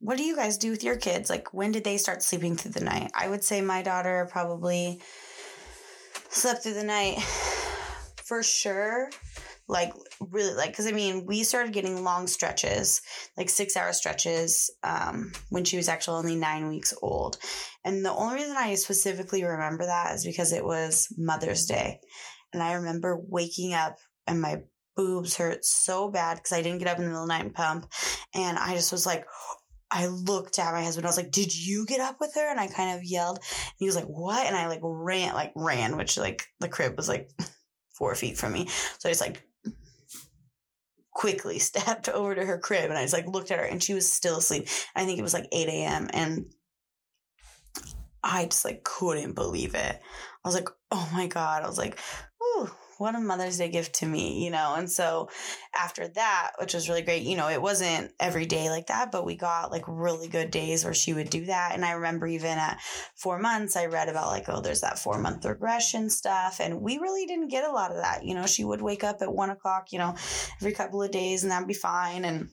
what 0.00 0.18
do 0.18 0.24
you 0.24 0.36
guys 0.36 0.58
do 0.58 0.70
with 0.70 0.84
your 0.84 0.96
kids? 0.96 1.30
Like, 1.30 1.54
when 1.54 1.72
did 1.72 1.84
they 1.84 1.96
start 1.96 2.22
sleeping 2.22 2.56
through 2.56 2.72
the 2.72 2.84
night? 2.84 3.10
I 3.14 3.28
would 3.28 3.44
say 3.44 3.60
my 3.60 3.82
daughter 3.82 4.28
probably 4.30 5.00
slept 6.28 6.62
through 6.62 6.74
the 6.74 6.84
night 6.84 7.20
for 8.24 8.42
sure. 8.42 9.10
Like, 9.66 9.94
really, 10.20 10.52
like, 10.54 10.70
because 10.70 10.86
I 10.86 10.92
mean, 10.92 11.24
we 11.26 11.42
started 11.42 11.72
getting 11.72 12.04
long 12.04 12.26
stretches, 12.26 13.00
like 13.36 13.48
six 13.48 13.76
hour 13.76 13.92
stretches, 13.92 14.70
um, 14.82 15.32
when 15.48 15.64
she 15.64 15.78
was 15.78 15.88
actually 15.88 16.18
only 16.18 16.36
nine 16.36 16.68
weeks 16.68 16.92
old. 17.00 17.38
And 17.84 18.04
the 18.04 18.12
only 18.12 18.36
reason 18.36 18.56
I 18.58 18.74
specifically 18.74 19.42
remember 19.42 19.86
that 19.86 20.14
is 20.14 20.24
because 20.24 20.52
it 20.52 20.64
was 20.64 21.08
Mother's 21.16 21.64
Day. 21.64 22.00
And 22.52 22.62
I 22.62 22.74
remember 22.74 23.18
waking 23.26 23.72
up 23.74 23.96
and 24.26 24.40
my 24.40 24.62
boobs 24.96 25.36
hurt 25.36 25.64
so 25.64 26.10
bad 26.10 26.36
because 26.36 26.52
I 26.52 26.62
didn't 26.62 26.78
get 26.78 26.88
up 26.88 26.98
in 26.98 27.04
the 27.04 27.08
middle 27.08 27.22
of 27.24 27.28
the 27.28 27.34
night 27.34 27.44
and 27.44 27.54
pump. 27.54 27.90
And 28.34 28.58
I 28.58 28.74
just 28.74 28.92
was 28.92 29.06
like, 29.06 29.26
I 29.90 30.06
looked 30.08 30.58
at 30.58 30.72
my 30.72 30.82
husband. 30.82 31.06
I 31.06 31.08
was 31.08 31.16
like, 31.16 31.30
"Did 31.30 31.54
you 31.56 31.86
get 31.86 32.00
up 32.00 32.16
with 32.18 32.34
her?" 32.34 32.50
And 32.50 32.58
I 32.58 32.66
kind 32.66 32.98
of 32.98 33.04
yelled. 33.04 33.36
And 33.38 33.74
he 33.78 33.86
was 33.86 33.94
like, 33.94 34.06
"What?" 34.06 34.44
And 34.44 34.56
I 34.56 34.66
like 34.66 34.80
ran, 34.82 35.34
like 35.34 35.52
ran, 35.54 35.96
which 35.96 36.18
like 36.18 36.46
the 36.58 36.68
crib 36.68 36.96
was 36.96 37.08
like 37.08 37.30
four 37.96 38.12
feet 38.16 38.36
from 38.36 38.54
me. 38.54 38.66
So 38.98 39.08
I 39.08 39.12
just 39.12 39.20
like 39.20 39.46
quickly 41.14 41.58
stepped 41.60 42.08
over 42.08 42.34
to 42.34 42.44
her 42.44 42.58
crib, 42.58 42.90
and 42.90 42.98
I 42.98 43.02
just 43.02 43.14
like 43.14 43.26
looked 43.26 43.50
at 43.50 43.58
her, 43.58 43.64
and 43.64 43.82
she 43.82 43.94
was 43.94 44.10
still 44.10 44.38
asleep. 44.38 44.68
I 44.94 45.04
think 45.04 45.18
it 45.18 45.22
was 45.22 45.34
like 45.34 45.48
eight 45.52 45.68
a.m. 45.68 46.08
and 46.12 46.46
I 48.22 48.44
just 48.46 48.64
like 48.64 48.84
couldn't 48.84 49.34
believe 49.34 49.74
it. 49.74 50.00
I 50.44 50.48
was 50.48 50.54
like, 50.54 50.68
"Oh 50.90 51.08
my 51.12 51.26
god!" 51.26 51.62
I 51.62 51.66
was 51.66 51.78
like, 51.78 51.98
"Ooh." 52.42 52.70
What 52.98 53.14
a 53.14 53.20
Mother's 53.20 53.58
Day 53.58 53.68
gift 53.68 53.96
to 53.96 54.06
me, 54.06 54.44
you 54.44 54.50
know? 54.50 54.74
And 54.76 54.90
so 54.90 55.28
after 55.74 56.08
that, 56.08 56.52
which 56.58 56.74
was 56.74 56.88
really 56.88 57.02
great, 57.02 57.22
you 57.22 57.36
know, 57.36 57.48
it 57.48 57.60
wasn't 57.60 58.12
every 58.20 58.46
day 58.46 58.70
like 58.70 58.86
that, 58.88 59.12
but 59.12 59.24
we 59.24 59.36
got 59.36 59.70
like 59.70 59.84
really 59.86 60.28
good 60.28 60.50
days 60.50 60.84
where 60.84 60.94
she 60.94 61.12
would 61.12 61.30
do 61.30 61.46
that. 61.46 61.72
And 61.74 61.84
I 61.84 61.92
remember 61.92 62.26
even 62.26 62.58
at 62.58 62.80
four 63.16 63.38
months, 63.38 63.76
I 63.76 63.86
read 63.86 64.08
about 64.08 64.30
like, 64.30 64.48
oh, 64.48 64.60
there's 64.60 64.82
that 64.82 64.98
four 64.98 65.18
month 65.18 65.44
regression 65.44 66.10
stuff. 66.10 66.60
And 66.60 66.80
we 66.80 66.98
really 66.98 67.26
didn't 67.26 67.48
get 67.48 67.64
a 67.64 67.72
lot 67.72 67.90
of 67.90 67.98
that. 67.98 68.24
You 68.24 68.34
know, 68.34 68.46
she 68.46 68.64
would 68.64 68.82
wake 68.82 69.04
up 69.04 69.22
at 69.22 69.32
one 69.32 69.50
o'clock, 69.50 69.92
you 69.92 69.98
know, 69.98 70.14
every 70.60 70.72
couple 70.72 71.02
of 71.02 71.10
days 71.10 71.42
and 71.42 71.52
that'd 71.52 71.68
be 71.68 71.74
fine. 71.74 72.24
And 72.24 72.48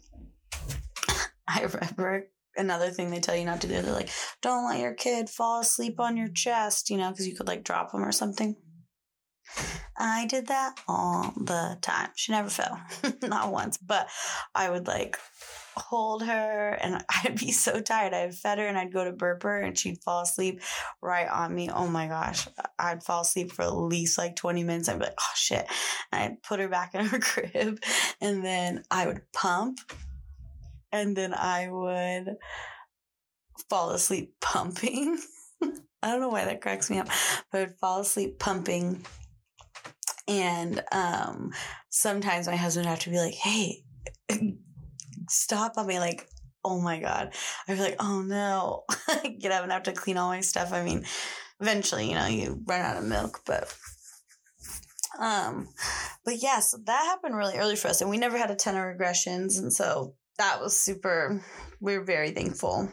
I 1.47 1.61
remember 1.61 2.27
another 2.55 2.89
thing 2.89 3.09
they 3.09 3.19
tell 3.19 3.35
you 3.35 3.45
not 3.45 3.61
to 3.61 3.67
do. 3.67 3.81
They're 3.81 3.93
like, 3.93 4.09
don't 4.41 4.67
let 4.67 4.79
your 4.79 4.93
kid 4.93 5.29
fall 5.29 5.61
asleep 5.61 5.99
on 5.99 6.17
your 6.17 6.29
chest, 6.29 6.89
you 6.89 6.97
know, 6.97 7.09
because 7.09 7.27
you 7.27 7.35
could 7.35 7.47
like 7.47 7.63
drop 7.63 7.91
them 7.91 8.03
or 8.03 8.11
something. 8.11 8.55
I 9.97 10.25
did 10.25 10.47
that 10.47 10.79
all 10.87 11.33
the 11.37 11.77
time. 11.81 12.09
She 12.15 12.31
never 12.31 12.49
fell, 12.49 12.81
not 13.21 13.51
once, 13.51 13.77
but 13.77 14.09
I 14.55 14.69
would 14.69 14.87
like 14.87 15.17
hold 15.75 16.23
her 16.23 16.77
and 16.81 17.03
I'd 17.23 17.37
be 17.37 17.51
so 17.51 17.81
tired. 17.81 18.13
I'd 18.13 18.35
fed 18.35 18.59
her 18.59 18.67
and 18.67 18.77
I'd 18.77 18.93
go 18.93 19.03
to 19.03 19.11
burp 19.11 19.43
her 19.43 19.61
and 19.61 19.77
she'd 19.77 20.01
fall 20.03 20.23
asleep 20.23 20.61
right 21.01 21.27
on 21.27 21.53
me. 21.53 21.69
Oh 21.69 21.87
my 21.87 22.07
gosh. 22.07 22.47
I'd 22.79 23.03
fall 23.03 23.21
asleep 23.21 23.51
for 23.51 23.63
at 23.63 23.75
least 23.75 24.17
like 24.17 24.35
20 24.35 24.63
minutes. 24.63 24.89
I'd 24.89 24.99
be 24.99 25.05
like, 25.05 25.19
oh 25.19 25.33
shit. 25.35 25.65
I'd 26.11 26.41
put 26.43 26.59
her 26.59 26.67
back 26.67 26.95
in 26.95 27.05
her 27.05 27.19
crib 27.21 27.79
and 28.19 28.43
then 28.43 28.83
I 28.89 29.07
would 29.07 29.21
pump 29.33 29.79
and 30.91 31.15
then 31.15 31.33
I 31.33 31.69
would 31.69 32.37
fall 33.69 33.91
asleep 33.91 34.33
pumping. 34.41 35.19
I 36.03 36.09
don't 36.09 36.21
know 36.21 36.29
why 36.29 36.45
that 36.45 36.61
cracks 36.61 36.89
me 36.89 36.97
up, 36.97 37.07
but 37.51 37.61
I'd 37.61 37.77
fall 37.77 37.99
asleep 37.99 38.39
pumping 38.39 39.05
and 40.27 40.83
um, 40.91 41.51
sometimes 41.89 42.47
my 42.47 42.55
husband 42.55 42.85
would 42.85 42.91
have 42.91 42.99
to 42.99 43.09
be 43.09 43.17
like, 43.17 43.33
hey, 43.33 43.83
stop 45.29 45.73
on 45.77 45.87
me. 45.87 45.99
Like, 45.99 46.27
oh 46.63 46.79
my 46.79 46.99
God. 46.99 47.33
I'd 47.67 47.77
be 47.77 47.83
like, 47.83 47.97
oh 47.99 48.21
no. 48.21 48.83
Get 49.39 49.51
up 49.51 49.63
and 49.63 49.71
have 49.71 49.83
to 49.83 49.93
clean 49.93 50.17
all 50.17 50.29
my 50.29 50.41
stuff. 50.41 50.73
I 50.73 50.83
mean, 50.83 51.05
eventually, 51.59 52.09
you 52.09 52.15
know, 52.15 52.27
you 52.27 52.61
run 52.65 52.81
out 52.81 52.97
of 52.97 53.03
milk, 53.03 53.41
but 53.45 53.75
um 55.19 55.67
but 56.23 56.35
yes 56.35 56.41
yeah, 56.43 56.59
so 56.59 56.77
that 56.85 57.05
happened 57.05 57.35
really 57.35 57.57
early 57.57 57.75
for 57.75 57.89
us 57.89 58.01
and 58.01 58.09
we 58.09 58.17
never 58.17 58.37
had 58.37 58.51
a 58.51 58.55
ton 58.55 58.75
of 58.75 58.81
regressions 58.81 59.59
and 59.59 59.71
so 59.71 60.15
that 60.37 60.61
was 60.61 60.75
super 60.75 61.43
we 61.81 61.97
we're 61.97 62.03
very 62.03 62.31
thankful 62.31 62.89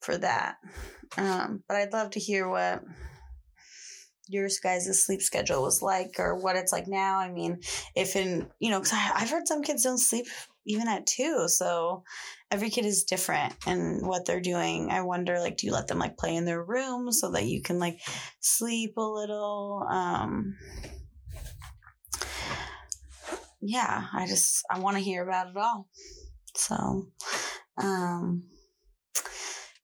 for 0.00 0.18
that 0.18 0.56
um 1.16 1.62
but 1.68 1.76
i'd 1.76 1.92
love 1.92 2.10
to 2.10 2.20
hear 2.20 2.48
what 2.48 2.82
your 4.28 4.48
guys' 4.62 5.02
sleep 5.02 5.22
schedule 5.22 5.62
was 5.62 5.82
like 5.82 6.16
or 6.18 6.34
what 6.36 6.56
it's 6.56 6.72
like 6.72 6.88
now. 6.88 7.18
I 7.18 7.30
mean, 7.30 7.60
if 7.94 8.16
in, 8.16 8.48
you 8.58 8.70
know, 8.70 8.80
because 8.80 8.98
I've 9.14 9.30
heard 9.30 9.46
some 9.46 9.62
kids 9.62 9.82
don't 9.82 9.98
sleep 9.98 10.26
even 10.66 10.88
at 10.88 11.06
two. 11.06 11.44
So 11.48 12.02
every 12.50 12.70
kid 12.70 12.84
is 12.84 13.04
different 13.04 13.54
and 13.66 14.06
what 14.06 14.26
they're 14.26 14.40
doing. 14.40 14.90
I 14.90 15.02
wonder, 15.02 15.38
like, 15.38 15.56
do 15.56 15.66
you 15.66 15.72
let 15.72 15.86
them 15.86 15.98
like 15.98 16.18
play 16.18 16.34
in 16.34 16.44
their 16.44 16.62
room 16.62 17.12
so 17.12 17.30
that 17.32 17.44
you 17.44 17.62
can 17.62 17.78
like 17.78 18.00
sleep 18.40 18.96
a 18.96 19.02
little? 19.02 19.86
Um, 19.88 20.56
yeah, 23.60 24.06
I 24.12 24.26
just, 24.26 24.64
I 24.70 24.80
want 24.80 24.96
to 24.96 25.02
hear 25.02 25.22
about 25.22 25.50
it 25.50 25.56
all. 25.56 25.88
So, 26.54 27.06
um, 27.78 28.44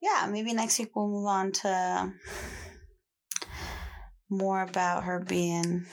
yeah, 0.01 0.27
maybe 0.31 0.53
next 0.53 0.79
week 0.79 0.91
we'll 0.97 1.09
move 1.09 1.27
on 1.27 1.53
to 1.53 2.13
more 4.33 4.63
about 4.63 5.05
her 5.05 5.21
being 5.21 5.85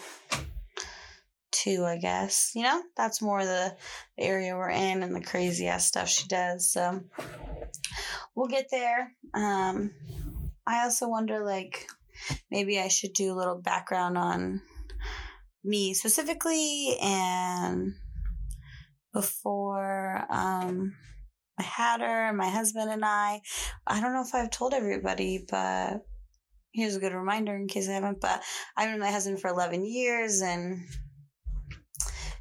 two, 1.51 1.85
I 1.85 1.97
guess. 1.97 2.51
You 2.55 2.63
know, 2.63 2.81
that's 2.95 3.21
more 3.21 3.43
the 3.43 3.75
area 4.17 4.55
we're 4.55 4.69
in 4.69 5.03
and 5.03 5.13
the 5.13 5.21
crazy 5.21 5.67
ass 5.67 5.85
stuff 5.85 6.07
she 6.07 6.27
does. 6.27 6.71
So 6.71 7.01
we'll 8.35 8.47
get 8.47 8.67
there. 8.71 9.11
Um, 9.33 9.91
I 10.65 10.83
also 10.83 11.09
wonder, 11.09 11.43
like, 11.43 11.87
maybe 12.49 12.79
I 12.79 12.87
should 12.87 13.13
do 13.13 13.33
a 13.33 13.37
little 13.37 13.61
background 13.61 14.17
on 14.17 14.61
me 15.63 15.93
specifically 15.93 16.97
and 17.01 17.93
before 19.13 20.25
um, 20.29 20.95
I 21.59 21.63
had 21.63 22.01
her, 22.01 22.31
my 22.33 22.49
husband 22.49 22.89
and 22.89 23.03
I. 23.03 23.41
I 23.85 23.99
don't 23.99 24.13
know 24.13 24.21
if 24.21 24.33
I've 24.33 24.51
told 24.51 24.73
everybody, 24.73 25.45
but 25.49 26.05
here's 26.73 26.95
a 26.95 26.99
good 26.99 27.13
reminder 27.13 27.55
in 27.55 27.67
case 27.67 27.89
I 27.89 27.93
haven't, 27.93 28.21
but 28.21 28.41
I've 28.77 28.91
been 28.91 28.99
my 28.99 29.11
husband 29.11 29.39
for 29.41 29.49
11 29.49 29.85
years 29.85 30.41
and 30.41 30.85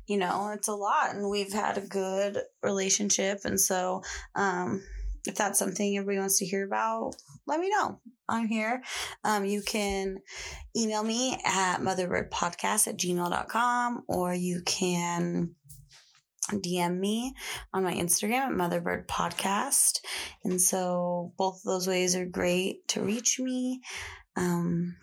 you 0.06 0.16
know, 0.16 0.52
it's 0.54 0.68
a 0.68 0.74
lot 0.74 1.14
and 1.14 1.28
we've 1.28 1.52
had 1.52 1.76
a 1.76 1.82
good 1.82 2.38
relationship. 2.62 3.40
And 3.44 3.60
so, 3.60 4.02
um, 4.34 4.82
if 5.26 5.34
that's 5.34 5.58
something 5.58 5.96
everybody 5.96 6.18
wants 6.18 6.38
to 6.38 6.46
hear 6.46 6.64
about, 6.64 7.12
let 7.46 7.60
me 7.60 7.68
know. 7.68 8.00
I'm 8.28 8.46
here. 8.46 8.82
Um, 9.24 9.44
you 9.44 9.62
can 9.62 10.18
email 10.76 11.02
me 11.02 11.38
at 11.44 11.80
motherbirdpodcast 11.80 12.88
at 12.88 12.98
gmail.com 12.98 14.04
or 14.08 14.34
you 14.34 14.62
can 14.64 15.54
DM 16.50 16.98
me 16.98 17.34
on 17.72 17.84
my 17.84 17.94
Instagram 17.94 18.48
at 18.48 18.52
Motherbird 18.52 19.06
Podcast. 19.06 20.00
And 20.44 20.61
so 20.61 21.32
both 21.37 21.56
of 21.56 21.64
those 21.64 21.87
ways 21.87 22.16
are 22.16 22.26
great 22.26 22.87
to 22.88 23.02
reach 23.02 23.38
me. 23.38 23.80
Um, 24.37 24.96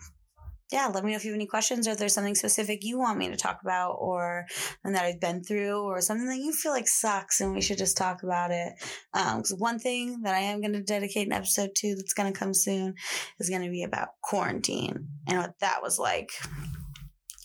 yeah, 0.72 0.90
let 0.92 1.04
me 1.04 1.12
know 1.12 1.16
if 1.16 1.24
you 1.24 1.30
have 1.30 1.38
any 1.38 1.46
questions 1.46 1.86
or 1.86 1.92
if 1.92 1.98
there's 1.98 2.12
something 2.12 2.34
specific 2.34 2.82
you 2.82 2.98
want 2.98 3.18
me 3.18 3.28
to 3.28 3.36
talk 3.36 3.60
about 3.62 3.98
or 4.00 4.46
that 4.84 5.04
I've 5.04 5.20
been 5.20 5.44
through 5.44 5.82
or 5.82 6.00
something 6.00 6.26
that 6.26 6.38
you 6.38 6.52
feel 6.52 6.72
like 6.72 6.88
sucks 6.88 7.40
and 7.40 7.54
we 7.54 7.60
should 7.60 7.78
just 7.78 7.96
talk 7.96 8.24
about 8.24 8.50
it. 8.50 8.72
Um, 9.14 9.42
cause 9.42 9.54
one 9.56 9.78
thing 9.78 10.22
that 10.22 10.34
I 10.34 10.40
am 10.40 10.60
going 10.60 10.72
to 10.72 10.82
dedicate 10.82 11.28
an 11.28 11.32
episode 11.32 11.70
to 11.76 11.94
that's 11.94 12.14
going 12.14 12.32
to 12.32 12.38
come 12.38 12.52
soon 12.52 12.94
is 13.38 13.48
going 13.48 13.62
to 13.62 13.70
be 13.70 13.84
about 13.84 14.08
quarantine 14.22 15.06
and 15.28 15.38
what 15.38 15.54
that 15.60 15.82
was 15.82 16.00
like. 16.00 16.30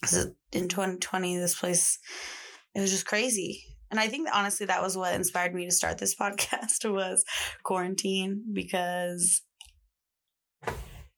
Cause 0.04 0.32
in 0.52 0.68
2020, 0.68 1.38
this 1.38 1.60
place, 1.60 2.00
it 2.74 2.82
was 2.82 2.90
just 2.90 3.06
crazy. 3.06 3.71
And 3.92 4.00
I 4.00 4.08
think 4.08 4.30
honestly, 4.34 4.66
that 4.66 4.82
was 4.82 4.98
what 4.98 5.14
inspired 5.14 5.54
me 5.54 5.66
to 5.66 5.72
start 5.72 5.98
this 5.98 6.16
podcast 6.20 6.90
was 6.92 7.24
quarantine 7.64 8.44
because 8.52 9.42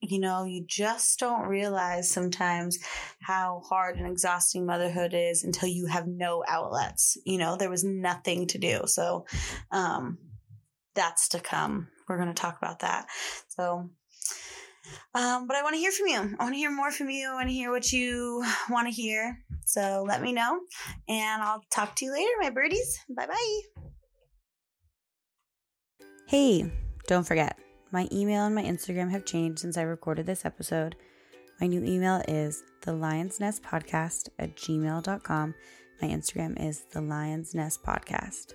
you 0.05 0.19
know, 0.19 0.43
you 0.43 0.65
just 0.67 1.17
don't 1.19 1.47
realize 1.47 2.11
sometimes 2.11 2.77
how 3.21 3.61
hard 3.69 3.97
and 3.97 4.05
exhausting 4.05 4.65
motherhood 4.65 5.13
is 5.13 5.45
until 5.45 5.69
you 5.69 5.85
have 5.85 6.07
no 6.07 6.43
outlets. 6.45 7.17
You 7.25 7.37
know, 7.37 7.55
there 7.55 7.69
was 7.69 7.85
nothing 7.85 8.47
to 8.47 8.57
do. 8.57 8.81
So, 8.85 9.25
um, 9.71 10.17
that's 10.93 11.29
to 11.29 11.39
come. 11.39 11.87
We're 12.07 12.17
going 12.17 12.27
to 12.27 12.33
talk 12.33 12.57
about 12.57 12.79
that. 12.79 13.07
So, 13.47 13.89
um, 15.15 15.47
but 15.47 15.55
I 15.55 15.63
want 15.63 15.75
to 15.75 15.79
hear 15.79 15.91
from 15.91 16.07
you. 16.07 16.35
I 16.39 16.43
want 16.43 16.53
to 16.53 16.57
hear 16.57 16.71
more 16.71 16.91
from 16.91 17.09
you. 17.09 17.37
To 17.41 17.49
hear 17.49 17.71
what 17.71 17.91
you 17.91 18.43
want 18.69 18.87
to 18.87 18.93
hear. 18.93 19.39
So 19.65 20.03
let 20.07 20.21
me 20.21 20.33
know, 20.33 20.59
and 21.07 21.41
I'll 21.41 21.63
talk 21.71 21.95
to 21.97 22.05
you 22.05 22.11
later, 22.11 22.31
my 22.41 22.49
birdies. 22.49 22.99
Bye 23.09 23.27
bye. 23.27 23.59
Hey, 26.27 26.71
don't 27.07 27.25
forget 27.27 27.57
my 27.93 28.07
email 28.11 28.45
and 28.45 28.55
my 28.55 28.63
Instagram 28.63 29.11
have 29.11 29.23
changed 29.23 29.59
since 29.59 29.77
I 29.77 29.83
recorded 29.83 30.25
this 30.25 30.45
episode. 30.45 30.95
My 31.61 31.67
new 31.67 31.83
email 31.83 32.23
is 32.27 32.63
the 32.81 32.91
Lion's 32.91 33.39
Nest 33.39 33.61
Podcast 33.61 34.29
at 34.39 34.55
gmail.com. 34.55 35.55
My 36.01 36.07
Instagram 36.07 36.59
is 36.61 36.85
the 36.91 37.01
Lion's 37.01 37.53
Nest 37.53 37.83
Podcast. 37.83 38.53